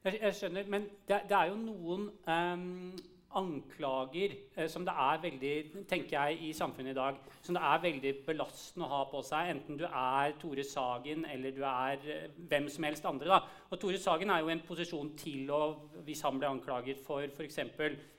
[0.01, 5.21] Jeg, jeg, skjønner, men det, det er jo noen um anklager eh, som det er
[5.23, 5.53] veldig
[5.89, 9.51] tenker jeg, i samfunnet i dag, som det er veldig belastende å ha på seg,
[9.53, 13.29] enten du er Tore Sagen eller du er eh, hvem som helst andre.
[13.35, 13.67] Da.
[13.69, 15.61] Og Tore Sagen er jo i en posisjon til å,
[16.07, 17.61] hvis han blir anklaget for f.eks.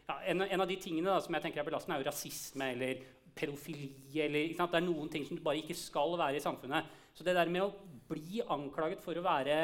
[0.06, 2.70] Ja, en, en, av de tingene da, som jeg tenker er belastende, er jo rasisme
[2.76, 3.02] eller
[3.36, 3.90] pedofili.
[4.22, 6.94] Eller, det er noen ting som du bare ikke skal være i samfunnet.
[7.16, 7.72] Så det der med å
[8.06, 9.56] bli anklaget for å være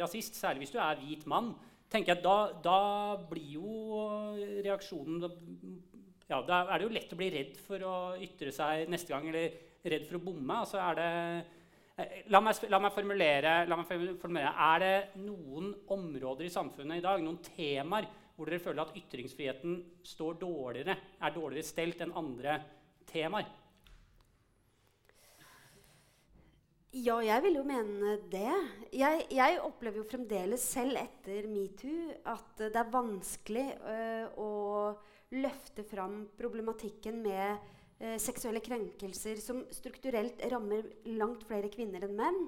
[0.00, 1.52] rasist, særlig hvis du er hvit mann,
[1.92, 2.78] tenker jeg, da, da
[3.28, 4.06] blir jo
[4.64, 5.22] reaksjonen
[6.28, 9.26] ja, Da er det jo lett å bli redd for å ytre seg neste gang,
[9.28, 10.60] eller redd for å bomme.
[10.62, 11.08] Altså er det,
[12.00, 13.90] eh, la, meg, la, meg formulere, la meg
[14.22, 14.52] formulere.
[14.72, 19.80] Er det noen områder i samfunnet i dag, noen temaer, hvor dere føler at ytringsfriheten
[20.08, 22.56] står dårligere, er dårligere stelt enn andre
[23.12, 23.50] temaer?
[26.92, 28.50] Ja, jeg vil jo mene det.
[28.92, 34.50] Jeg, jeg opplever jo fremdeles selv etter metoo at det er vanskelig uh, å
[35.32, 42.42] løfte fram problematikken med uh, seksuelle krenkelser som strukturelt rammer langt flere kvinner enn menn.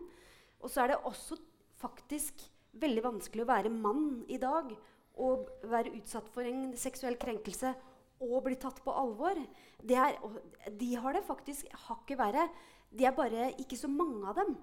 [0.61, 1.40] Og så er det også
[1.80, 2.44] faktisk
[2.85, 4.76] veldig vanskelig å være mann i dag
[5.24, 7.72] og være utsatt for en seksuell krenkelse
[8.20, 9.40] og bli tatt på alvor.
[9.88, 10.20] Er,
[10.68, 12.48] de har det faktisk hakket verre.
[12.94, 14.54] De er bare ikke så mange av dem.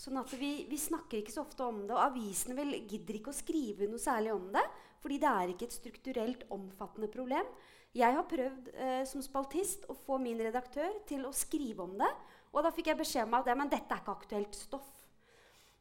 [0.00, 1.92] Sånn at vi, vi, snakker ikke så ofte om det.
[1.92, 4.64] Og avisene vel gidder ikke å skrive noe særlig om det.
[5.02, 7.48] Fordi det er ikke et strukturelt omfattende problem.
[7.96, 12.10] Jeg har prøvd eh, som spaltist å få min redaktør til å skrive om det.
[12.54, 14.88] Og da fikk jeg beskjed om at ja, dette er ikke aktuelt stoff.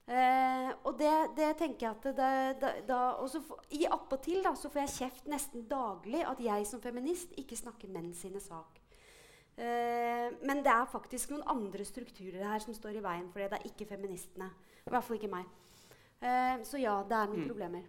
[0.10, 2.30] Eh, og det, det, tenker jeg at det,
[2.64, 3.00] det, da,
[3.46, 8.10] for, I Attpåtil får jeg kjeft nesten daglig at jeg som feminist ikke snakker menn
[8.18, 8.79] sine sak.
[9.60, 13.50] Eh, men det er faktisk noen andre strukturer her som står i veien for det.
[13.52, 14.48] Det er ikke feministene.
[14.86, 15.50] I hvert fall ikke meg.
[16.24, 17.50] Eh, så ja, det er noen mm.
[17.50, 17.84] problemer.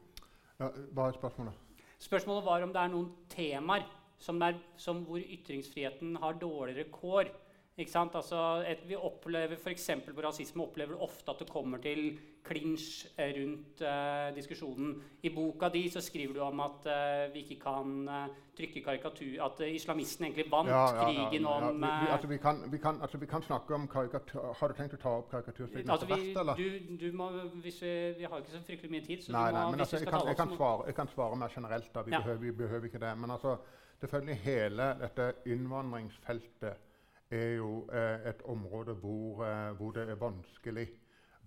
[0.59, 1.87] Ja, hva er spørsmålet?
[2.01, 3.87] Spørsmålet var om det er noen temaer
[4.21, 7.31] som, er, som hvor ytringsfriheten har dårligere kår
[7.79, 9.87] Altså et, vi opplever F.eks.
[10.05, 14.91] på rasisme opplever ofte at det kommer til klinsj eh, rundt eh, diskusjonen.
[15.23, 19.45] I boka di så skriver du om at eh, vi ikke kan eh, trykke karikatur
[19.47, 22.79] At islamisten egentlig vant ja, ja, krigen ja, om vi, vi, altså, vi, kan, vi,
[22.79, 26.11] kan, altså, vi, kan, snakke om karikatur Har du tenkt å ta opp karikaturstriden altså,
[26.11, 27.31] etter hvert, du, du må,
[27.65, 29.25] vi, vi, har ikke så fryktelig mye tid.
[29.25, 31.91] Så nei, nei, men altså, jeg, kan, jeg, kan svare, jeg, kan, svare, mer generelt.
[31.95, 33.17] da, Vi, behøver, vi behøver ikke det.
[33.25, 33.57] Men altså,
[34.03, 36.90] selvfølgelig hele dette innvandringsfeltet
[37.31, 40.89] er jo eh, et område hvor, eh, hvor, det er vanskelig.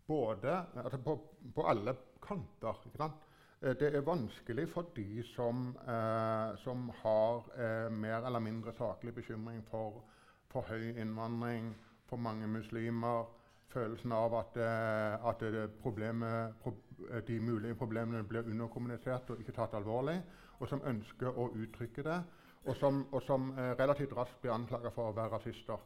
[0.07, 1.15] Både altså på,
[1.55, 2.81] på, alle kanter.
[2.85, 3.29] ikke sant?
[3.63, 9.63] det er vanskelig for de som, eh, som har eh, mer eller mindre saklig bekymring
[9.69, 10.03] for,
[10.51, 11.75] for høy innvandring,
[12.09, 13.23] for mange muslimer.
[13.67, 16.73] Følelsen av at, eh, at problemet, pro,
[17.27, 20.19] de mulige problemene blir underkommunisert og ikke tatt alvorlig,
[20.59, 22.19] og som ønsker å uttrykke det
[22.65, 25.79] og som, og som eh, relativt raskt blir anklaga for å være rasister.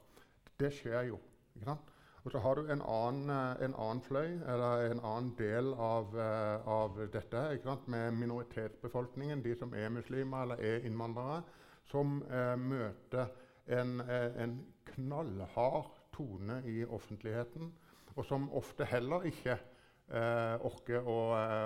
[0.60, 1.20] Det skjer jo.
[1.56, 1.94] ikke sant?
[2.26, 6.16] Og så har du en annen, eh, en annen fløy, eller en annen del av,
[6.16, 7.44] uh, av dette,
[7.88, 11.42] med minoritetsbefolkningen, de som er muslimer eller er innvandrere,
[11.88, 13.28] som eh, møter
[13.68, 17.72] en, en, knallhard tone i offentligheten,
[18.16, 19.58] og som ofte heller ikke
[20.64, 21.18] orker å,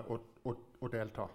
[0.09, 0.17] å,
[0.49, 1.27] å, å delta.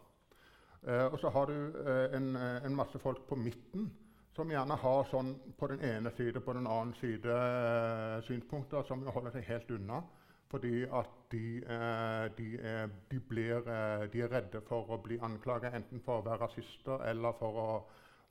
[0.82, 3.88] Eh, og så har du eh, en, eh, en, masse folk på midten
[4.36, 9.04] som gjerne har sånn på den ene side på den annen side eh, synspunkter som
[9.08, 10.02] holder seg helt unna.
[10.46, 15.18] Fordi at de, eh, de, er, de, blir, eh, de, er, redde for å bli
[15.18, 17.70] anklaget enten for å være rasister eller for å,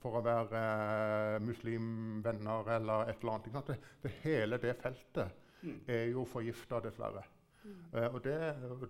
[0.03, 3.67] for å være muslimvenner eller et eller annet.
[3.67, 5.81] Det, det, hele det feltet mm.
[5.97, 7.25] er jo forgifta, dessverre.
[7.65, 7.83] Mm.
[8.13, 8.37] og, det,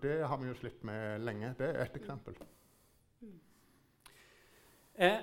[0.03, 1.53] det har vi jo slitt med lenge.
[1.57, 2.35] Det er et eksempel.
[4.95, 5.17] Eh,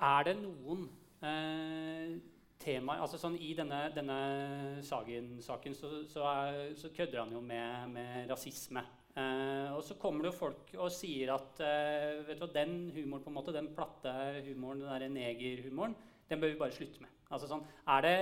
[0.00, 0.84] er det noen
[1.26, 2.12] eh,
[2.60, 4.18] temaer altså sånn I denne, denne
[4.86, 6.24] Sagen-saken så, så,
[6.78, 8.84] så, kødder han jo med, med rasisme.
[9.18, 12.76] Eh, og så kommer det jo folk og sier at eh, vet du hva, den
[12.94, 14.12] humoren, på en måte, den platte
[14.46, 15.96] humoren, den der negerhumoren,
[16.30, 17.16] den bør vi bare slutte med.
[17.30, 17.62] Altså sånn,
[18.02, 18.14] det,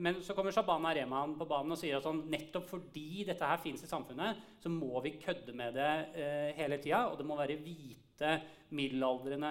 [0.00, 3.60] men så kommer Shabana Rehman på banen og sier at sånn, nettopp fordi dette her
[3.60, 7.06] finnes i samfunnet, så må vi kødde med det eh, hele tida.
[7.08, 7.56] Og det må være
[8.22, 9.50] hvite, middelaldrende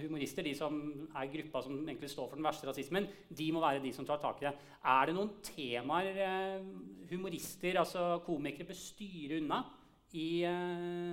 [0.00, 0.78] humorister, de som
[1.12, 4.20] er gruppa som egentlig står for den verste rasismen, de må være de som tar
[4.22, 4.54] tak i det.
[4.80, 6.68] Er det noen temaer eh,
[7.10, 9.60] humorister, altså komikere, bør styre unna
[10.16, 11.12] i, eh,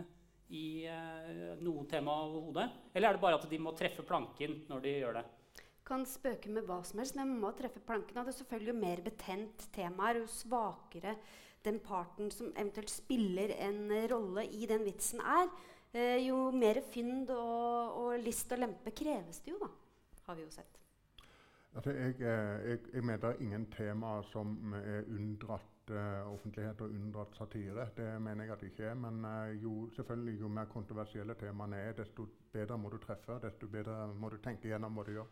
[0.56, 2.70] i eh, noen tema overhodet?
[2.94, 5.30] Eller er det bare at de må treffe planken når de gjør det?
[5.84, 8.16] kan spøke med hva som helst, men man må treffe planken.
[8.16, 11.18] Og det er selvfølgelig jo mer betent temaer, jo svakere
[11.66, 15.52] den parten som eventuelt spiller en rolle i den vitsen, er,
[15.94, 19.70] eh, jo mer fynd og, og, list og lempe kreves det jo, da.
[20.28, 20.80] Har vi jo sett.
[21.74, 26.90] Altså, jeg, eh, jeg, jeg mener er ingen tema som er unndratt uh, offentlighet og
[26.90, 27.88] unndratt satire.
[27.98, 28.94] Det mener jeg at det ikke er.
[28.94, 33.40] Men uh, jo, selvfølgelig, jo mer kontroversielle temaene er, desto bedre må du treffe.
[33.44, 35.32] Desto bedre må du tenke gjennom hva du gjør.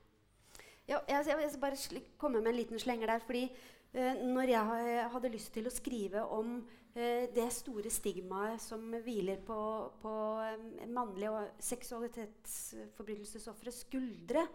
[0.89, 3.19] Ja, jeg, jeg, skal bare komme med en liten slenger der.
[3.26, 3.52] fordi eh,
[3.91, 9.91] når jeg hadde lyst til å skrive om eh, det store stigmaet som hviler på,
[9.99, 14.45] på eh, mannlige seksualitetsforbrytelsesofres skuldre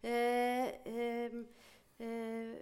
[0.00, 1.28] eh, eh,
[2.00, 2.56] eh,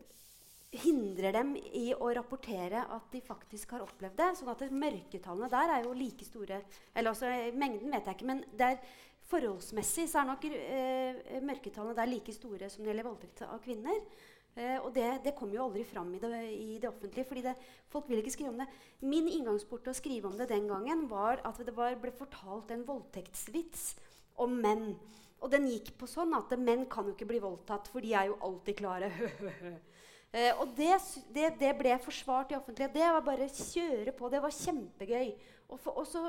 [0.77, 4.37] hindrer dem i å rapportere at de faktisk har opplevd det.
[4.37, 6.59] sånn at Mørketallene der er jo like store.
[6.93, 8.71] Eller altså, Mengden vet jeg ikke, men det
[9.27, 13.97] Forholdsmessig så er nok eh, mørketallene der like store som det gjelder voldtekt av kvinner.
[14.57, 17.27] Eh, og det, det kommer jo aldri fram i det, i det offentlige.
[17.29, 17.55] fordi det,
[17.93, 18.69] folk vil ikke skrive om det.
[19.05, 22.73] Min inngangsport til å skrive om det den gangen var at det var, ble fortalt
[22.73, 23.91] en voldtektsvits
[24.41, 24.95] om menn.
[25.45, 28.31] Og den gikk på sånn at menn kan jo ikke bli voldtatt, for de er
[28.31, 29.13] jo alltid klare.
[30.35, 30.95] Eh, og det,
[31.35, 32.95] det, det, ble forsvart i offentlighet.
[32.95, 34.31] Det var bare kjøre på.
[34.33, 35.31] Det var kjempegøy.
[35.67, 36.23] Og, for, og, så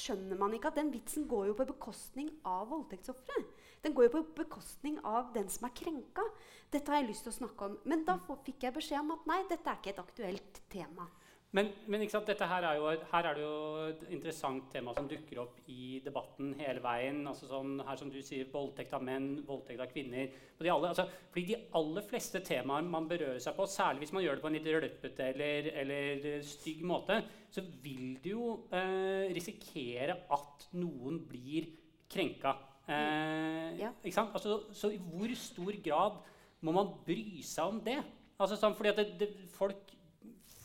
[0.00, 3.42] skjønner man ikke at den vitsen går jo på bekostning av voldtektsofre.
[3.84, 6.24] Den går jo på bekostning av den som er krenka.
[6.70, 7.78] Dette har jeg lyst til å snakke om.
[7.88, 11.06] Men da fikk jeg beskjed om at nei, dette er ikke et aktuelt tema.
[11.50, 13.54] Men, men her, er jo, her, er det jo
[13.88, 17.24] et interessant tema som dukker opp i debatten hele veien.
[17.26, 20.30] Altså sånn, her som du sier, Voldtekt av menn, voldtekt av kvinner.
[20.60, 24.22] De alle, altså, fordi de aller fleste temaer man berører seg på, særlig hvis man
[24.22, 27.18] gjør det på en litt rølpete eller, eller, stygg måte,
[27.50, 31.66] så vil du jo eh, risikere at noen blir
[32.10, 32.54] krenka.
[32.86, 33.90] Eh, ja.
[34.22, 36.22] altså, så i hvor stor grad
[36.62, 37.98] må man bry seg om det?
[38.40, 39.98] Altså, sånn, fordi at det, det, folk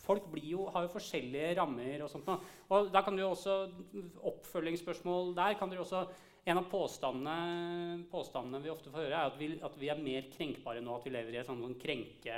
[0.06, 2.06] folk jo, har jo forskjellige rammer.
[2.06, 2.30] Og sånt.
[2.70, 3.66] Og da kan du også,
[4.32, 6.06] Oppfølgingsspørsmål der kan du også
[6.46, 10.28] En av påstandene, påstandene vi ofte får høre, er at vi, at vi, er mer
[10.30, 10.94] krenkbare nå.
[10.94, 12.36] At vi lever i et sånn, krenke,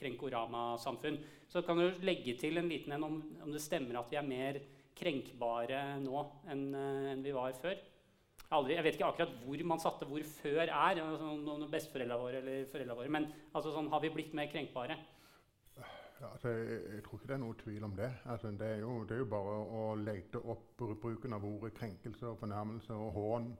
[0.00, 1.20] krenkorama-samfunn.
[1.46, 4.26] Så kan du legge til en liten en om, om, det stemmer at vi er
[4.26, 4.58] mer
[4.98, 6.66] krenkbare nå enn,
[7.14, 7.78] enn vi var før.
[8.52, 12.66] Aldri, jeg vet ikke akkurat hvor man satte hvor før er, altså, besteforeldrene våre eller
[12.68, 14.98] foreldra våre, men altså, sånn, har vi blitt mer krenkbare?
[16.22, 18.10] Altså, jeg, jeg, tror ikke det er noe tvil om det.
[18.24, 22.26] Altså, det, er jo, det, er jo, bare å lete opp bruken av ordet krenkelse
[22.26, 23.52] og fornærmelse og hån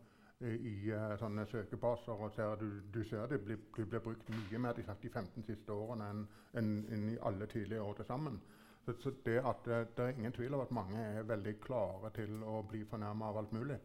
[0.43, 2.13] i, uh, sånne søkebaser.
[2.13, 6.11] og ser, du, du, ser det blir, blir, brukt mye mer de 15 siste årene
[6.11, 6.27] enn
[6.59, 8.41] en, en i alle tidligere år til sammen.
[8.85, 12.11] Så, så det, at, det, det, er ingen tvil om at mange er veldig klare
[12.15, 13.79] til å bli fornærma av alt mulig.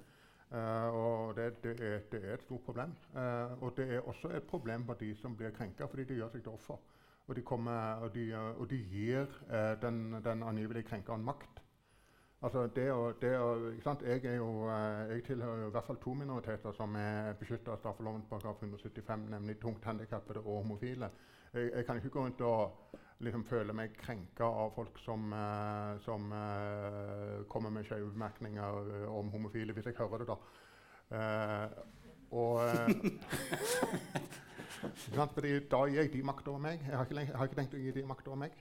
[0.47, 2.93] Uh, og det, det, er, det, er, et stort problem.
[3.13, 6.33] Uh, og det er også et problem for de som blir krenka, fordi de gjør
[6.33, 6.79] seg til offer.
[7.27, 11.57] Og de, kommer, og de, og de gir eh, den, den angivelig krenkeren makt.
[12.45, 16.13] Altså det å, det å, jeg, jo, eh, jeg, tilhører jo i hvert fall to
[16.13, 18.23] minoriteter som er beskytta av straffeloven§
[18.61, 21.09] 175, nemlig tungt handikappede og homofile.
[21.53, 25.97] Jeg, jeg, kan ikke gå rundt og liksom, føle meg krenka av folk som, uh,
[26.05, 30.37] som uh, kommer med skjeve bemerkninger om homofile, hvis jeg hører det, da.
[31.07, 31.67] Uh,
[32.37, 32.61] og
[34.81, 36.81] Fordi da gir jeg de makt over meg.
[36.85, 38.57] Jeg har ikke, jeg har ikke tenkt å gi de makt over meg.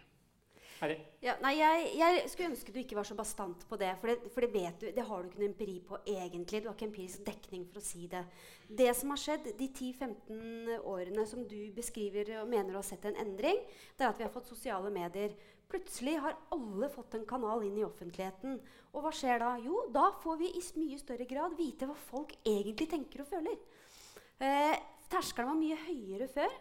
[1.24, 3.94] Ja, nei, jeg, jeg, skulle ønske du ikke var så bastant på det.
[4.00, 6.60] For, det, for det, vet du, det har du ikke noen empiri på egentlig.
[6.60, 8.22] Du har ikke empirisk dekning for å si det.
[8.68, 13.08] Det som har skjedd de 10-15 årene som du beskriver og mener å ha sett
[13.08, 13.62] en endring,
[13.96, 15.32] det er at vi har fått sosiale medier.
[15.66, 18.60] Plutselig har alle fått en kanal inn i offentligheten.
[18.92, 19.54] Og hva skjer da?
[19.64, 23.56] Jo, da får vi i mye større grad vite hva folk egentlig tenker og føler.
[24.44, 24.76] Eh,
[25.10, 26.56] terskelen var mye høyere før.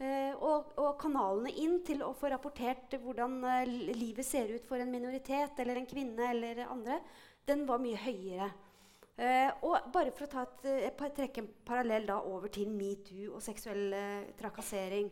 [0.00, 4.80] Eh, og, og, kanalene inn til å få rapportert hvordan eh, livet ser ut for
[4.80, 6.96] en minoritet eller en kvinne eller andre,
[7.44, 8.46] den var mye høyere.
[9.20, 10.46] Eh, og bare for å
[10.78, 13.92] et, trekke en parallell da over til metoo og seksuell
[14.38, 15.10] trakassering.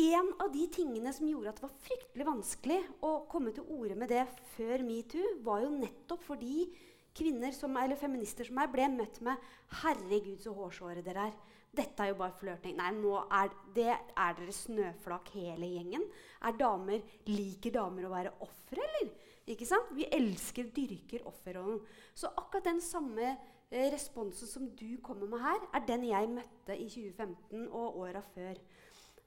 [0.00, 3.96] En av de tingene som gjorde at det var fryktelig vanskelig å komme til orde
[3.96, 4.26] med det
[4.58, 6.66] før metoo, var jo nettopp fordi
[7.16, 9.40] kvinner som, eller feminister som meg ble møtt med
[9.80, 11.40] 'Herregud, så hårsåre dere er'.
[11.70, 12.74] Dette er jo bare flørting.
[12.78, 16.06] Nei, nå er, det, er dere snøflak hele gjengen.
[16.42, 19.12] Er damer, Liker damer å være ofre, eller?
[19.50, 19.92] Ikke sant?
[19.94, 21.80] Vi elsker, dyrker offerrollen.
[22.14, 26.76] Så akkurat den samme eh, responsen som du kommer med her, er den jeg møtte
[26.76, 28.58] i 2015 og åra før.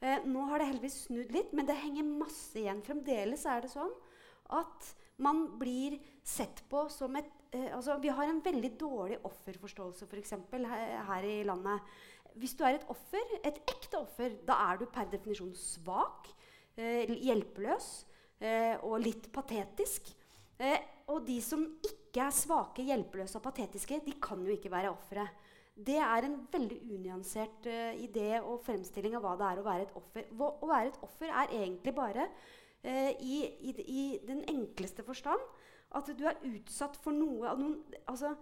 [0.04, 2.84] Eh, nå har det heldigvis snudd litt, men det henger masse igjen.
[2.84, 3.94] Fremdeles er det sånn
[4.54, 10.08] at man blir sett på som et eh, altså, Vi har en veldig dårlig offerforståelse
[10.10, 11.94] for eksempel, her, her i landet
[12.40, 16.30] hvis du er et offer, et ekte offer, da er du per definisjon svak,
[16.78, 17.90] eh, hjelpeløs
[18.42, 20.14] eh, og litt patetisk.
[20.60, 20.80] Eh,
[21.12, 25.28] og de som ikke er svake, hjelpeløse og patetiske, de kan jo ikke være ofre.
[25.74, 29.86] Det er en veldig unyansert uh, idé og fremstilling av hva det er å være
[29.88, 30.28] et offer.
[30.38, 32.28] Å, å være et offer er egentlig bare,
[32.86, 35.42] uh, i, i, i, den enkleste forstand,
[35.98, 38.36] at du er utsatt for noe av noen, altså,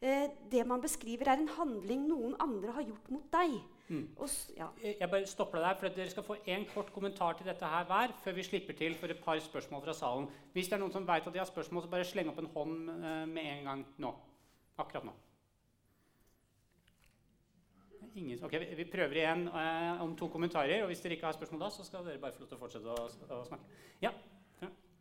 [0.00, 3.58] eh, det man beskriver, er en handling noen andre har gjort mot deg.
[3.88, 4.02] Mm.
[4.20, 4.66] Og, ja.
[4.84, 7.86] Jeg bare stopper deg der, for Dere skal få en kort kommentar til dette her
[7.88, 10.28] hver før vi slipper til for et par spørsmål fra salen.
[10.52, 12.52] Hvis det er noen som vet at de har spørsmål, så bare sleng opp en
[12.52, 14.12] hånd eh, med en gang nå.
[14.78, 15.16] Akkurat nå.
[18.18, 20.82] Ingen, ok, Vi prøver igjen eh, om to kommentarer.
[20.82, 22.60] og Hvis dere ikke har spørsmål da, så skal dere bare få lov til å
[22.60, 23.08] fortsette å,
[23.38, 23.80] å snakke.
[24.02, 24.12] Ja,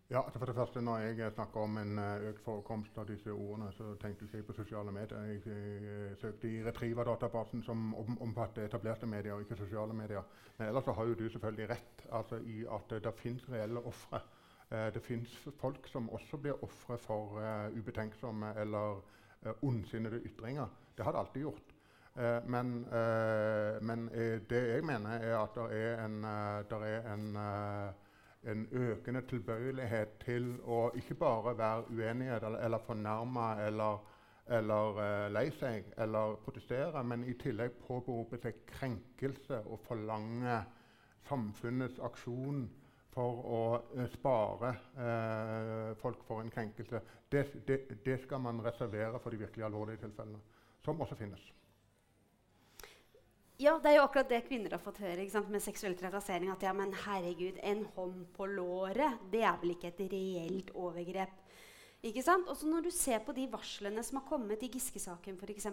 [0.10, 3.72] ja, for det første, Når jeg snakker om en eh, økt forekomst av disse ordene,
[3.76, 5.24] så tenkte jeg på sosiale medier.
[5.24, 10.24] Jeg, jeg, søkte i Retriva-databasen, som omfatter etablerte medier ikke sosiale medier.
[10.58, 13.84] Men ellers så har jo du selvfølgelig rett altså i at det, det fins reelle
[13.84, 14.22] ofre.
[14.72, 19.02] Eh, det fins folk som også blir ofre for eh, ubetenksomme eller
[19.46, 20.68] eh, ondsinnede ytringer.
[20.98, 21.76] Det har det alltid gjort.
[22.16, 26.84] Eh, men, eh, men eh, det jeg mener, er at det er en, eh, der
[26.96, 28.07] er en, eh,
[28.48, 34.00] en økende tilbøyelighet til å ikke bare være uenighet eller, eller fornærma eller,
[34.58, 40.62] eller uh, lei seg eller protestere, men i tillegg påberope seg krenkelse og forlange
[41.28, 42.64] samfunnets aksjon
[43.12, 43.62] for å
[43.98, 47.04] uh, spare uh, folk for en krenkelse.
[47.32, 50.40] Det, det, det skal man reservere for de virkelig alvorlige tilfellene,
[50.86, 51.44] som også finnes.
[53.58, 56.52] Ja, det er jo akkurat det kvinner har fått høre med seksuell trakassering.
[56.54, 61.34] At ja, men herregud, en hånd på låret, det er vel ikke et reelt overgrep.
[62.06, 62.46] Ikke sant?
[62.54, 65.72] Og når du ser på de varslene som har kommet i Giske-saken f.eks.,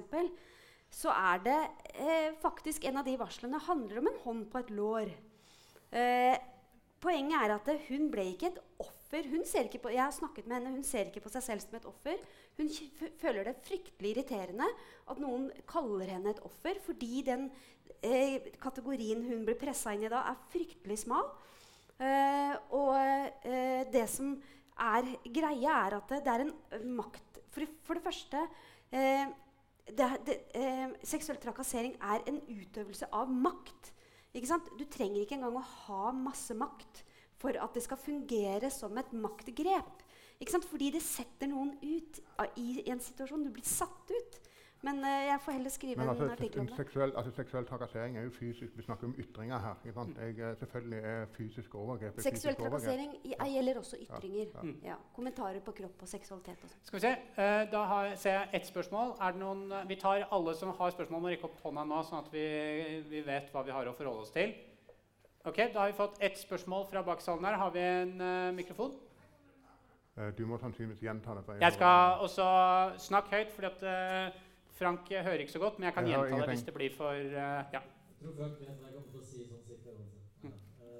[0.94, 1.58] så er det
[1.98, 5.12] eh, faktisk en av de varslene handler om en hånd på et lår.
[5.92, 6.36] Eh,
[7.04, 9.03] poenget er at hun ble ikke et offer.
[9.14, 11.86] Ikke på, jeg har snakket med henne, hun ser ikke på seg selv som et
[11.86, 12.18] offer.
[12.58, 12.70] Hun
[13.20, 14.66] føler det fryktelig irriterende
[15.10, 17.46] at noen kaller henne et offer, fordi den
[18.02, 21.30] eh, kategorien hun blir pressa inn i da, er fryktelig smal.
[22.02, 22.98] Eh, og
[23.46, 24.34] eh, det som
[24.82, 28.40] er greia, er at det, det er en makt For, for det første
[28.90, 29.28] eh,
[29.86, 33.92] det, det, eh, Seksuell trakassering er en utøvelse av makt.
[34.34, 37.04] Du trenger ikke engang å ha masse makt
[37.44, 40.02] for at det skal fungere som et maktgrep.
[40.64, 42.18] Fordi det setter noen ut
[42.60, 43.46] i en situasjon.
[43.46, 44.40] Du blir satt ut.
[44.84, 46.76] Men uh, jeg får heller skrive Men altså, en artikkel om det.
[46.76, 48.74] Seksuell, altså, seksuell trakassering er jo fysisk.
[48.76, 49.78] Vi snakker om ytringer her.
[49.84, 50.10] Mm.
[50.18, 53.46] Jeg, eh, selvfølgelig er fysisk overgrep Seksuell trakassering ja.
[53.54, 54.50] gjelder også ytringer.
[54.52, 54.66] Ja.
[54.66, 54.74] Ja.
[54.90, 54.98] ja.
[55.16, 56.60] Kommentarer på kropp og seksualitet.
[56.66, 56.84] Og sånn.
[56.90, 57.14] Skal vi se.
[57.38, 59.16] Uh, da har, ser jeg ett spørsmål.
[59.24, 62.20] Er det noen, vi tar alle som har spørsmål, må rekke opp hånda nå, sånn
[62.20, 62.46] at vi,
[63.08, 64.52] vi, vet hva vi har å forholde oss til.
[65.44, 67.58] Ok, Da har vi fått ett spørsmål fra bak salen her.
[67.60, 68.94] Har vi en mikrofon?
[70.38, 71.56] du må sannsynligvis gjenta det.
[71.60, 72.44] Jeg skal også
[73.02, 73.80] snakke høyt, fordi at
[74.74, 77.10] Frank hører ikke så godt, men jeg kan jeg gjenta det hvis det blir for
[77.10, 77.20] uh,
[77.76, 77.80] ja.
[78.20, 78.30] Jeg
[78.60, 78.74] jeg.
[80.42, 80.90] Uh,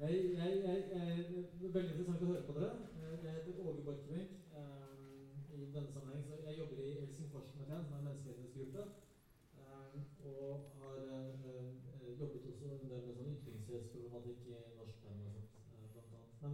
[0.00, 2.70] jeg, jeg, jeg, er veldig interessant å høre på dere.
[2.98, 4.30] Uh, jeg heter Åge Borchgrevink.
[5.52, 8.82] I denne sammenheng så Jeg jobber i Helsingforskomiteen, som er en menneskerettighetsgruppe.
[10.24, 10.96] og har
[12.20, 15.32] jobbet også en del med sånn ytringsfrihetsproblematikk i norsk termer.
[15.92, 16.32] blant annet.
[16.42, 16.52] Men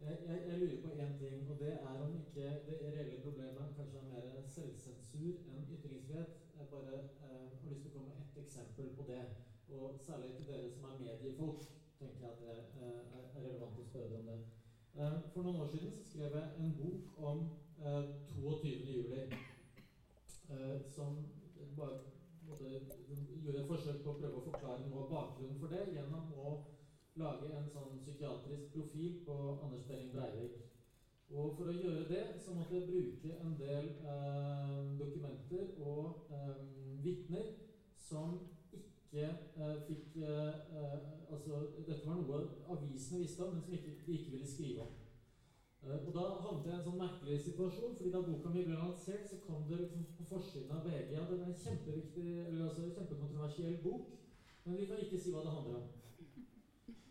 [0.00, 3.74] jeg, jeg, jeg, lurer på én ting, og det er om ikke det reelle problemet
[3.76, 6.36] kanskje er mer selvsensur enn ytringsfrihet.
[6.58, 9.22] Jeg bare eh, har lyst til å komme med ett eksempel på det.
[9.78, 11.64] Og særlig til dere som er mediefolk,
[11.98, 14.38] tenker jeg at det eh, er relevant å spørre om det.
[14.98, 17.42] Eh, for noen år siden så skrev jeg en bok om
[17.78, 18.68] 22.
[18.68, 19.20] Eh, juli.
[20.48, 21.18] Eh, som
[21.76, 21.98] bare
[23.42, 26.54] gjorde et forsøk på å prøve å forklare noe av bakgrunnen for det gjennom å
[27.18, 30.58] lage en sånn psykiatrisk profil på Anders Behring Breivik.
[31.28, 36.62] Og for å gjøre det så måtte jeg bruke en del eh, dokumenter og eh,
[37.04, 37.50] vitner
[38.08, 38.38] som
[38.72, 40.48] ikke eh, fikk eh,
[40.78, 40.98] eh,
[41.28, 42.38] Altså, dette var noe
[42.72, 44.94] avisene visste om, men som ikke, de ikke ville skrive om.
[45.82, 48.78] Uh, og da havnet jeg i en sånn merkelig situasjon, fordi da boka mi ble
[48.80, 52.64] lansert, så kom det liksom på forsiden av VG at det er en kjempeviktig, eller
[52.64, 54.08] altså kjempekontroversiell bok,
[54.64, 56.07] men vi kan ikke si hva det handler om.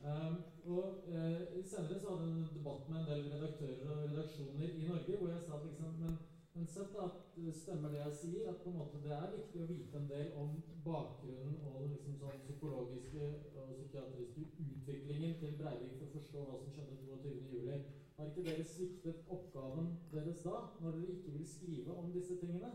[0.08, 4.70] Um, og uh, Senere så hadde jeg en debatt med en del redaktører og redaksjoner
[4.82, 6.18] i Norge hvor jeg sa at liksom, men,
[6.56, 9.64] men sett at eh, stemmer det jeg sier, at på en måte det er viktig
[9.64, 10.56] å vite en del om
[10.86, 13.28] bakgrunnen og den liksom sånn psykologiske
[13.60, 17.88] og psykiatriske utviklingen til Breivik for å forstå hva som skjedde 22.07.
[18.18, 22.74] Har ikke dere sviktet oppgaven deres da, når dere ikke vil skrive om disse tingene?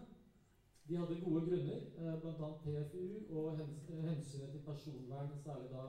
[0.88, 2.48] De hadde gode grunner, eh, bl.a.
[2.64, 5.86] PFU og hens hensynet til personvern, særlig da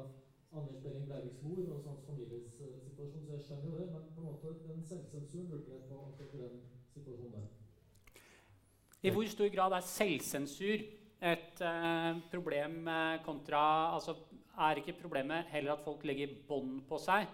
[0.54, 3.88] Anders Behring Breiviks mor og hans families uh, situasjon, så jeg skjønner jo det.
[3.90, 6.60] Men på en måte den selvsensuren lurte jeg på akkurat den
[6.94, 7.48] situasjonen der.
[9.04, 10.84] I hvor stor grad er selvsensur
[11.34, 13.64] et uh, problem uh, kontra
[13.96, 14.16] altså,
[14.54, 17.26] Er ikke problemet heller at folk legger bånd på seg,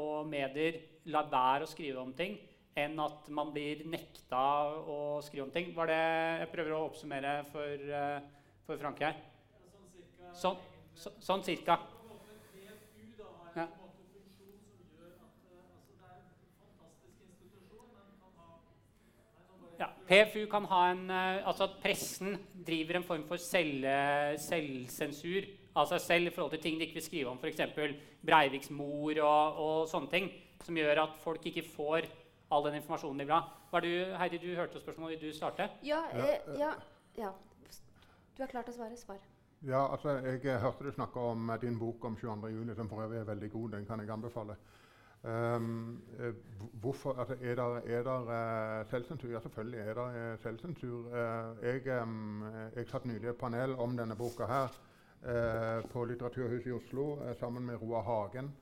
[0.00, 0.78] og medier
[1.12, 2.38] lar være å skrive om ting,
[2.72, 4.40] enn at man blir nekta
[4.80, 5.74] å skrive om ting?
[5.76, 6.00] Var det
[6.40, 7.84] Jeg prøver å oppsummere for,
[8.64, 9.20] for Frank her.
[10.40, 10.56] sånn,
[11.00, 11.78] så, sånn cirka.
[13.56, 13.66] Ja.
[19.80, 22.36] Ja, PFU kan ha en eh, Altså at pressen
[22.66, 23.86] driver en form for selv,
[24.44, 25.48] selvsensur
[25.78, 27.96] av seg selv i forhold til ting de ikke vil skrive om, f.eks.
[28.26, 30.30] Breiviks mor og, og, sånne ting,
[30.66, 32.10] som gjør at folk ikke får
[32.50, 33.42] all den informasjonen de vil ha.
[33.70, 35.20] Var du, Heidi, du hørte spørsmålet.
[35.20, 35.70] Vil du starte?
[35.86, 36.74] Ja, eh, ja,
[37.16, 37.30] ja.
[38.34, 38.98] Du har klart å svare.
[38.98, 39.20] Svar.
[39.66, 40.08] Ja, altså,
[40.42, 42.48] Jeg hørte du snakke om din bok om 22.
[42.48, 43.70] juni, som for øvrig er veldig god.
[43.70, 44.56] Den kan jeg anbefale.
[45.22, 46.02] Um,
[46.72, 49.28] hvorfor, altså, er det uh, selvsensur?
[49.28, 50.98] Ja, selvfølgelig er det uh, selvsensur.
[50.98, 52.44] Uh, jeg, um,
[52.76, 54.68] jeg satt nylig et panel om denne boka her
[55.92, 58.54] på Litteraturhuset i Oslo sammen med Roar Hagen,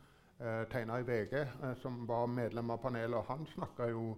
[0.70, 1.46] tegner i VG,
[1.82, 3.24] som var medlem av panelet.
[3.28, 4.16] Han snakka jo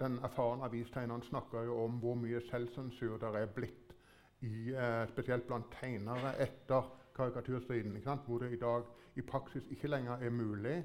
[0.00, 3.79] Den erfarne avistegneren snakka jo om hvor mye selvsensur det er blitt
[4.40, 4.72] i,
[5.10, 7.96] spesielt blant tegnere etter karikaturstriden.
[8.26, 8.82] Hvor det i dag
[9.16, 10.76] i praksis ikke lenger er mulig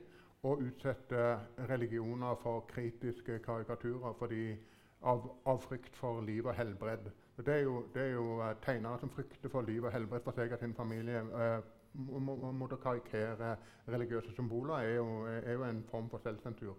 [0.46, 1.22] å utsette
[1.70, 4.56] religioner for kritiske karikaturer fordi
[5.06, 7.10] av, av frykt for liv og helbred.
[7.38, 10.38] Det er jo, det er jo uh, tegnere som frykter for liv og helbred for
[10.38, 11.24] seg og sin familie.
[11.32, 13.54] Uh, Måtte karikere
[13.88, 16.76] religiøse symboler er jo, er jo, en form for selvsensur.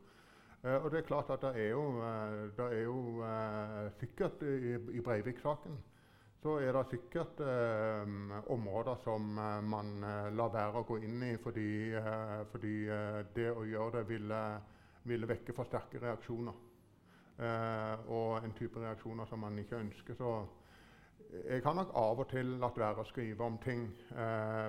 [0.61, 1.85] Uh, og det er klart at det er jo,
[2.59, 2.99] det er jo
[4.01, 5.79] sikkert i, i Breivik-saken
[6.47, 8.11] så er det sikkert eh,
[8.55, 13.23] områder som eh, man eh, lar være å gå inn i fordi, eh, fordi eh,
[13.35, 14.43] det å gjøre det ville,
[15.11, 16.61] ville vekke for sterke reaksjoner.
[17.43, 20.15] Eh, og en type reaksjoner som man ikke ønsker.
[20.21, 20.37] Så
[21.49, 23.89] jeg har nok av og til latt være å skrive om ting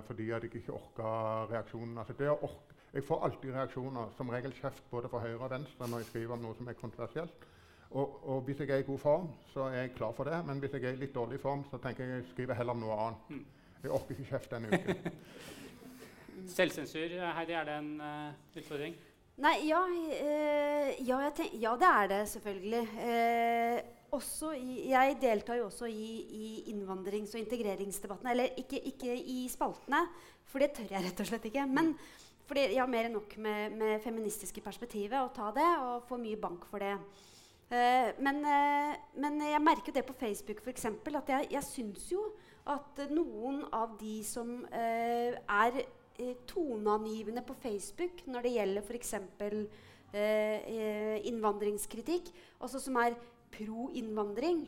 [0.08, 2.00] fordi jeg ikke orker reaksjonen.
[2.02, 6.02] Altså orke, jeg får alltid reaksjoner, som regel kjeft både fra høyre og venstre når
[6.02, 7.46] jeg skriver om noe som er kontroversielt.
[7.92, 10.40] Og, og, hvis jeg er i god form, så er jeg klar for det.
[10.46, 12.84] Men hvis jeg er i litt dårlig form, så tenker jeg jeg skriver heller om
[12.84, 13.30] noe annet.
[13.30, 13.46] Hmm.
[13.84, 15.20] Jeg orker ikke kjeft denne uken.
[16.58, 18.98] Selvsensur, Heidi, er det en uh, utfordring?
[19.38, 21.22] Nei, ja, uh, ja,
[21.54, 22.84] ja, det er det selvfølgelig.
[22.98, 23.94] Uh,
[24.58, 26.12] i, jeg deltar jo også i,
[26.42, 28.32] i innvandrings- og integreringsdebattene.
[28.32, 30.04] Eller ikke, ikke, i spaltene,
[30.48, 31.66] for det tør jeg rett og slett ikke.
[31.70, 31.94] Men
[32.48, 36.22] fordi jeg har mer enn nok med, med feministiske perspektivet å ta det, og får
[36.24, 36.96] mye bank for det.
[37.68, 42.22] Uh, men, uh, men, jeg merker det på Facebook eksempel, at jeg, jeg syns jo
[42.72, 45.82] at noen av de som uh, er
[46.48, 49.14] toneangivende på Facebook når det gjelder f.eks.
[50.16, 52.32] Uh, innvandringskritikk,
[52.64, 53.18] altså som er
[53.52, 54.64] pro innvandring,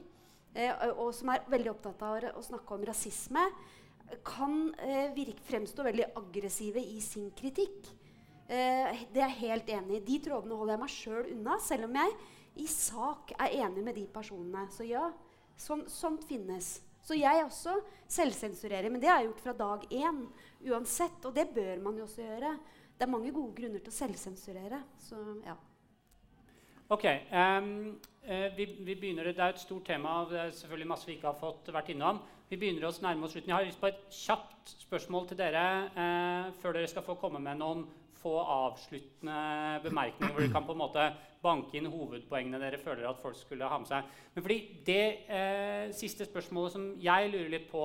[0.98, 3.44] og som er veldig opptatt av å snakke om rasisme,
[4.26, 4.56] kan
[5.16, 7.92] virke, fremstå veldig aggressive i sin kritikk.
[8.50, 10.06] det er jeg helt enig i.
[10.08, 12.18] De trådene holder jeg meg sjøl unna, selv om jeg
[12.60, 14.68] i sak er enig med de personene.
[14.74, 15.08] Så ja,
[15.60, 16.78] sånn, sånt finnes.
[17.06, 17.78] Så jeg også
[18.12, 18.90] selvsensurerer.
[18.92, 20.22] Men det har jeg gjort fra dag én
[20.70, 21.24] uansett.
[21.26, 22.54] Og det bør man jo også gjøre.
[23.00, 24.82] Det er mange gode grunner til å selvsensurere.
[25.00, 25.56] Så ja.
[26.90, 27.06] Ok.
[27.32, 27.72] Um,
[28.58, 30.26] vi, vi, begynner, Det er et stort tema.
[30.30, 32.20] Det er selvfølgelig masse vi ikke har fått vært innom.
[32.50, 33.52] Vi begynner oss nærme oss slutten.
[33.54, 37.42] Jeg har lyst på et kjapt spørsmål til dere uh, før dere skal få komme
[37.42, 37.86] med noen
[38.20, 41.06] få avsluttende bemerkninger hvor dere kan på en måte
[41.44, 44.08] banke inn hovedpoengene dere føler at folk skulle ha med seg.
[44.36, 47.84] Men fordi Det eh, siste spørsmålet som jeg lurer litt på,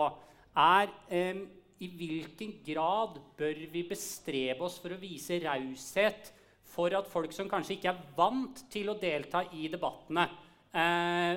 [0.54, 1.44] er eh,
[1.84, 6.30] i hvilken grad bør vi bestrebe oss for å vise raushet
[6.74, 10.28] for at folk som kanskje ikke er vant til å delta i debattene,
[10.74, 11.34] eh,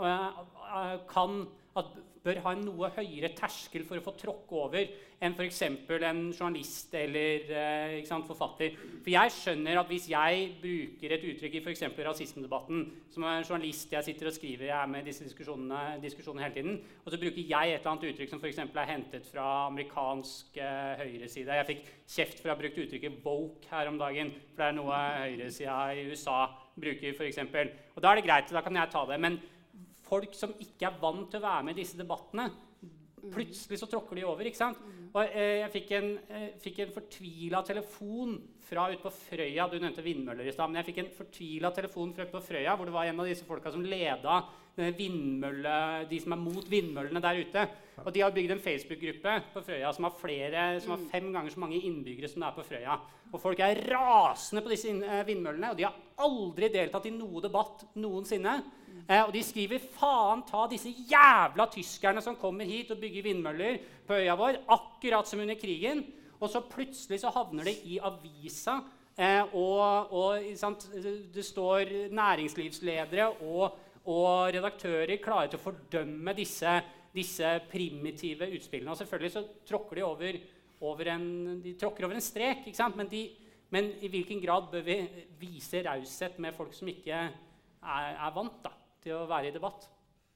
[0.00, 1.42] eh kan
[1.76, 1.88] at
[2.24, 4.90] bør ha en noe høyere terskel for å få tråkke over
[5.20, 5.60] enn f.eks.
[5.66, 8.76] en journalist eller eh, sant, forfatter.
[9.04, 11.84] For jeg skjønner at hvis jeg bruker et uttrykk i f.eks.
[12.06, 16.46] rasismedebatten Som en journalist jeg sitter og skriver, jeg er med i disse diskusjonene, diskusjonene
[16.46, 18.62] hele tiden, og så bruker jeg et eller annet uttrykk som f.eks.
[18.64, 21.60] er hentet fra amerikansk eh, høyreside.
[21.60, 24.76] Jeg fikk kjeft for å ha brukt uttrykket 'woke' her om dagen, for det er
[24.80, 26.42] noe høyresida i USA
[26.80, 27.16] bruker.
[27.30, 27.68] Eksempel.
[27.94, 29.20] og da er det greit, da kan jeg ta det.
[29.20, 29.36] men
[30.10, 32.48] folk som ikke er vant til å være med i disse debattene.
[33.30, 34.48] Plutselig så tråkker de over.
[34.48, 34.78] ikke sant?
[35.10, 39.66] Og eh, Jeg fikk en, eh, fikk en fortvila telefon fra ute på Frøya.
[39.68, 40.70] Du nevnte vindmøller i stad.
[40.70, 43.28] Men jeg fikk en fortvila telefon fra ute på Frøya, hvor det var en av
[43.28, 44.40] disse folka som leda
[44.96, 47.64] vindmølle, de som er mot vindmøllene der ute.
[48.00, 51.52] Og de har bygd en Facebook-gruppe på Frøya som har, flere, som har fem ganger
[51.52, 52.96] så mange innbyggere som det er på Frøya.
[53.30, 57.42] Og folk er rasende på disse eh, vindmøllene, og de har aldri deltatt i noe
[57.44, 58.56] debatt noensinne.
[59.10, 63.78] Eh, og de skriver 'faen ta disse jævla tyskerne som kommer hit og bygger vindmøller
[64.06, 66.04] på øya vår', akkurat som under krigen.
[66.40, 68.78] Og så plutselig så havner det i avisa,
[69.18, 70.40] eh, og, og
[71.34, 73.76] det står næringslivsledere og,
[74.06, 76.80] og, redaktører klare til å fordømme disse,
[77.12, 78.90] disse primitive utspillene.
[78.90, 80.40] Og selvfølgelig så tråkker de over,
[80.80, 82.64] over en, de tråkker over en strek,
[82.96, 83.30] men, de,
[83.70, 85.00] men, i hvilken grad bør vi
[85.40, 87.34] vise raushet med folk som ikke er,
[87.82, 88.62] er vant?
[88.64, 88.79] da?
[89.04, 89.88] Til å være i debatt.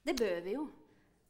[0.04, 0.64] Det bør vi jo.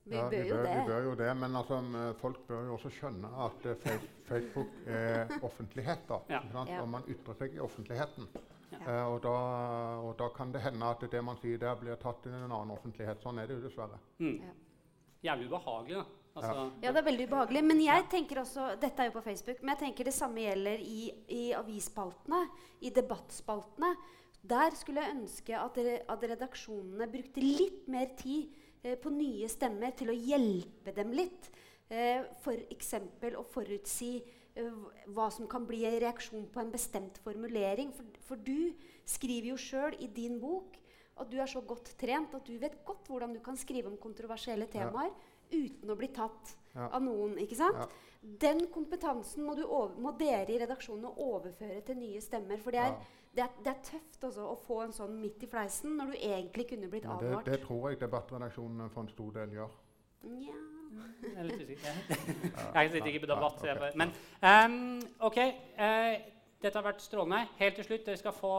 [0.05, 1.31] Vi, ja, bør, vi, bør, jo vi bør jo det.
[1.41, 1.79] Men altså,
[2.21, 3.95] folk bør jo også skjønne at uh,
[4.29, 6.05] Facebook er offentlighet.
[6.11, 6.43] da, ja.
[6.83, 8.29] Og man ytrer seg i offentligheten.
[8.75, 9.33] Eh, og, da,
[10.03, 12.75] og, da, kan det hende at det man sier der, blir tatt i en annen
[12.75, 13.23] offentlighet.
[13.23, 14.01] Sånn er det jo dessverre.
[14.19, 14.41] Mm.
[15.25, 16.21] Jævlig ubehagelig, da.
[16.35, 17.63] Altså, Ja, det er veldig ubehagelig.
[17.71, 20.83] Men jeg tenker også, dette er jo på Facebook, men jeg tenker det samme gjelder
[20.83, 22.43] i, i avisspaltene,
[22.83, 23.93] i debattspaltene.
[24.45, 25.79] Der skulle jeg ønske at,
[26.13, 28.51] at redaksjonene brukte litt mer tid
[28.85, 31.49] eh, på nye stemmer til å hjelpe dem litt.
[31.89, 32.91] Eh, F.eks.
[33.41, 34.69] å forutsi eh,
[35.17, 37.93] hva som kan bli en reaksjon på en bestemt formulering.
[37.97, 38.75] For, for du
[39.09, 40.77] skriver jo sjøl i din bok
[41.23, 43.97] at du er så godt trent at du vet godt hvordan du kan skrive om
[44.03, 44.73] kontroversielle Ja.
[44.89, 45.13] temaer
[45.55, 46.89] uten å bli tatt Ja.
[46.91, 47.37] av noen.
[47.39, 47.77] ikke sant?
[47.79, 47.89] Ja.
[48.41, 49.55] Den kompetansen må,
[50.01, 52.59] må dere i redaksjonen overføre til nye stemmer.
[52.59, 53.23] For det er, Ja.
[53.35, 56.19] Det er, det er tøft også, å få en sånn midt i fleisen når du
[56.21, 59.75] egentlig kunne blitt Men det, det tror jeg debattredaksjonen for en stor del gjør.
[60.31, 60.61] Nja.
[61.25, 61.97] Jeg er litt usikker.
[62.77, 63.59] Jeg sitter ikke på debatt.
[63.59, 64.13] så jeg bare- Men
[64.47, 65.39] um, OK.
[65.75, 66.15] Uh,
[66.63, 67.49] dette har vært strålende.
[67.59, 68.53] Helt til slutt, Dere skal få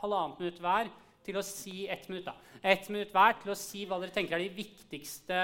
[0.00, 0.90] halvannet minutt hver
[1.26, 2.24] til å si ett minutt.
[2.30, 2.36] da.
[2.62, 5.40] Ett minutt hver til å si hva dere tenker er de viktigste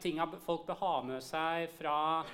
[0.00, 2.24] tinga folk bør ha med seg fra,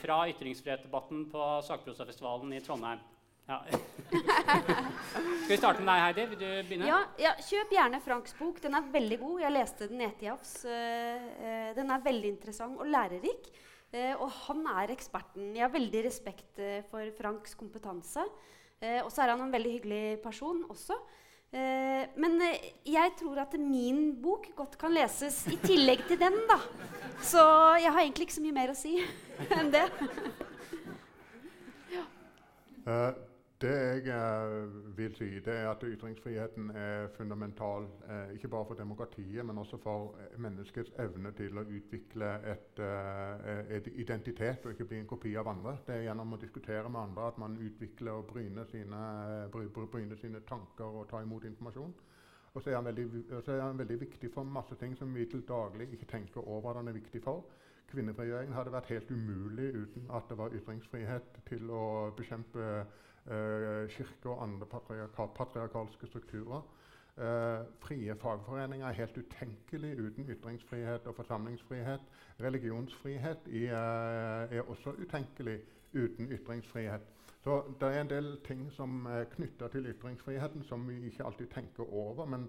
[0.00, 3.00] fra ytringsfrihetsdebatten på Sakprosafestivalen i Trondheim.
[3.48, 3.58] Ja.
[4.12, 6.24] Skal vi starte med deg, Heidi?
[6.30, 6.88] Vil du begynne?
[6.88, 8.60] Ja, ja, kjøp gjerne Franks bok.
[8.62, 9.40] Den er veldig god.
[9.42, 10.52] Jeg leste den i Etiafs.
[10.68, 13.50] Eh, eh, den er veldig interessant og lærerik.
[13.92, 15.50] Eh, og han er eksperten.
[15.56, 16.62] Jeg har veldig respekt
[16.92, 18.24] for Franks kompetanse.
[18.82, 20.96] Eh, og så er han en veldig hyggelig person også.
[21.52, 22.38] Eh, men
[22.88, 26.38] jeg tror at min bok godt kan leses i tillegg til den.
[26.48, 26.56] da.
[27.20, 27.42] Så
[27.82, 28.96] jeg har egentlig ikke så mye mer å si
[29.58, 29.84] enn det.
[32.82, 33.12] Eh,
[33.62, 38.74] det jeg eh, vil si, det er at ytringsfriheten er fundamental eh, ikke bare for
[38.74, 42.82] demokratiet, men også for eh, menneskets evne til å utvikle et,
[43.76, 45.76] et identitet og ikke bli en kopi av andre.
[45.86, 49.02] Det er gjennom å diskutere med andre at man utvikler og bryner sine,
[49.54, 51.94] bry, bry, bryner sine tanker og tar imot informasjon.
[52.52, 53.06] Og så er veldig,
[53.44, 56.70] så er han veldig viktig for masse ting som vi til daglig ikke tenker over
[56.70, 57.46] at han er viktig for.
[57.92, 61.84] Kvinnefrigjøringen hadde vært helt umulig uten at det var ytringsfrihet til å
[62.16, 62.84] bekjempe
[63.24, 66.62] kirke og andre patriarkal, patriarkalske strukturer.
[67.18, 72.00] Eh, frie fagforeninger er helt utenkelig uten ytringsfrihet og forsamlingsfrihet.
[72.40, 75.60] Religionsfrihet i, eh, er også utenkelig
[75.94, 77.00] uten ytringsfrihet.
[77.44, 81.46] Så det er en del ting som er knytta til ytringsfriheten som vi ikke alltid
[81.46, 82.26] tenker over.
[82.26, 82.48] Men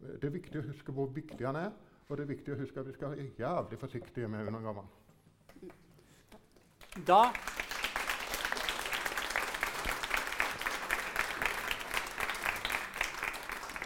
[0.00, 1.70] eh, det er viktig å huske hvor viktig han er,
[2.08, 4.88] og det er viktig å huske at vi skal være jævlig forsiktige med undergravene.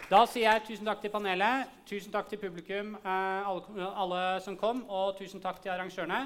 [0.09, 4.55] Da sier jeg tusen takk til panelet, tusen takk til publikum, eh, alle, alle som
[4.57, 6.23] kom, og tusen takk til arrangørene.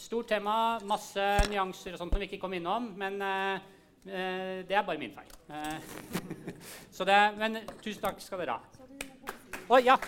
[0.00, 3.66] Stort tema, masse nyanser og sånt som vi ikke kom innom, men eh,
[4.08, 5.36] eh, det er bare min feil.
[5.52, 5.92] Eh,
[6.96, 8.88] så det, men tusen takk skal dere ha.
[9.68, 9.98] Å ja!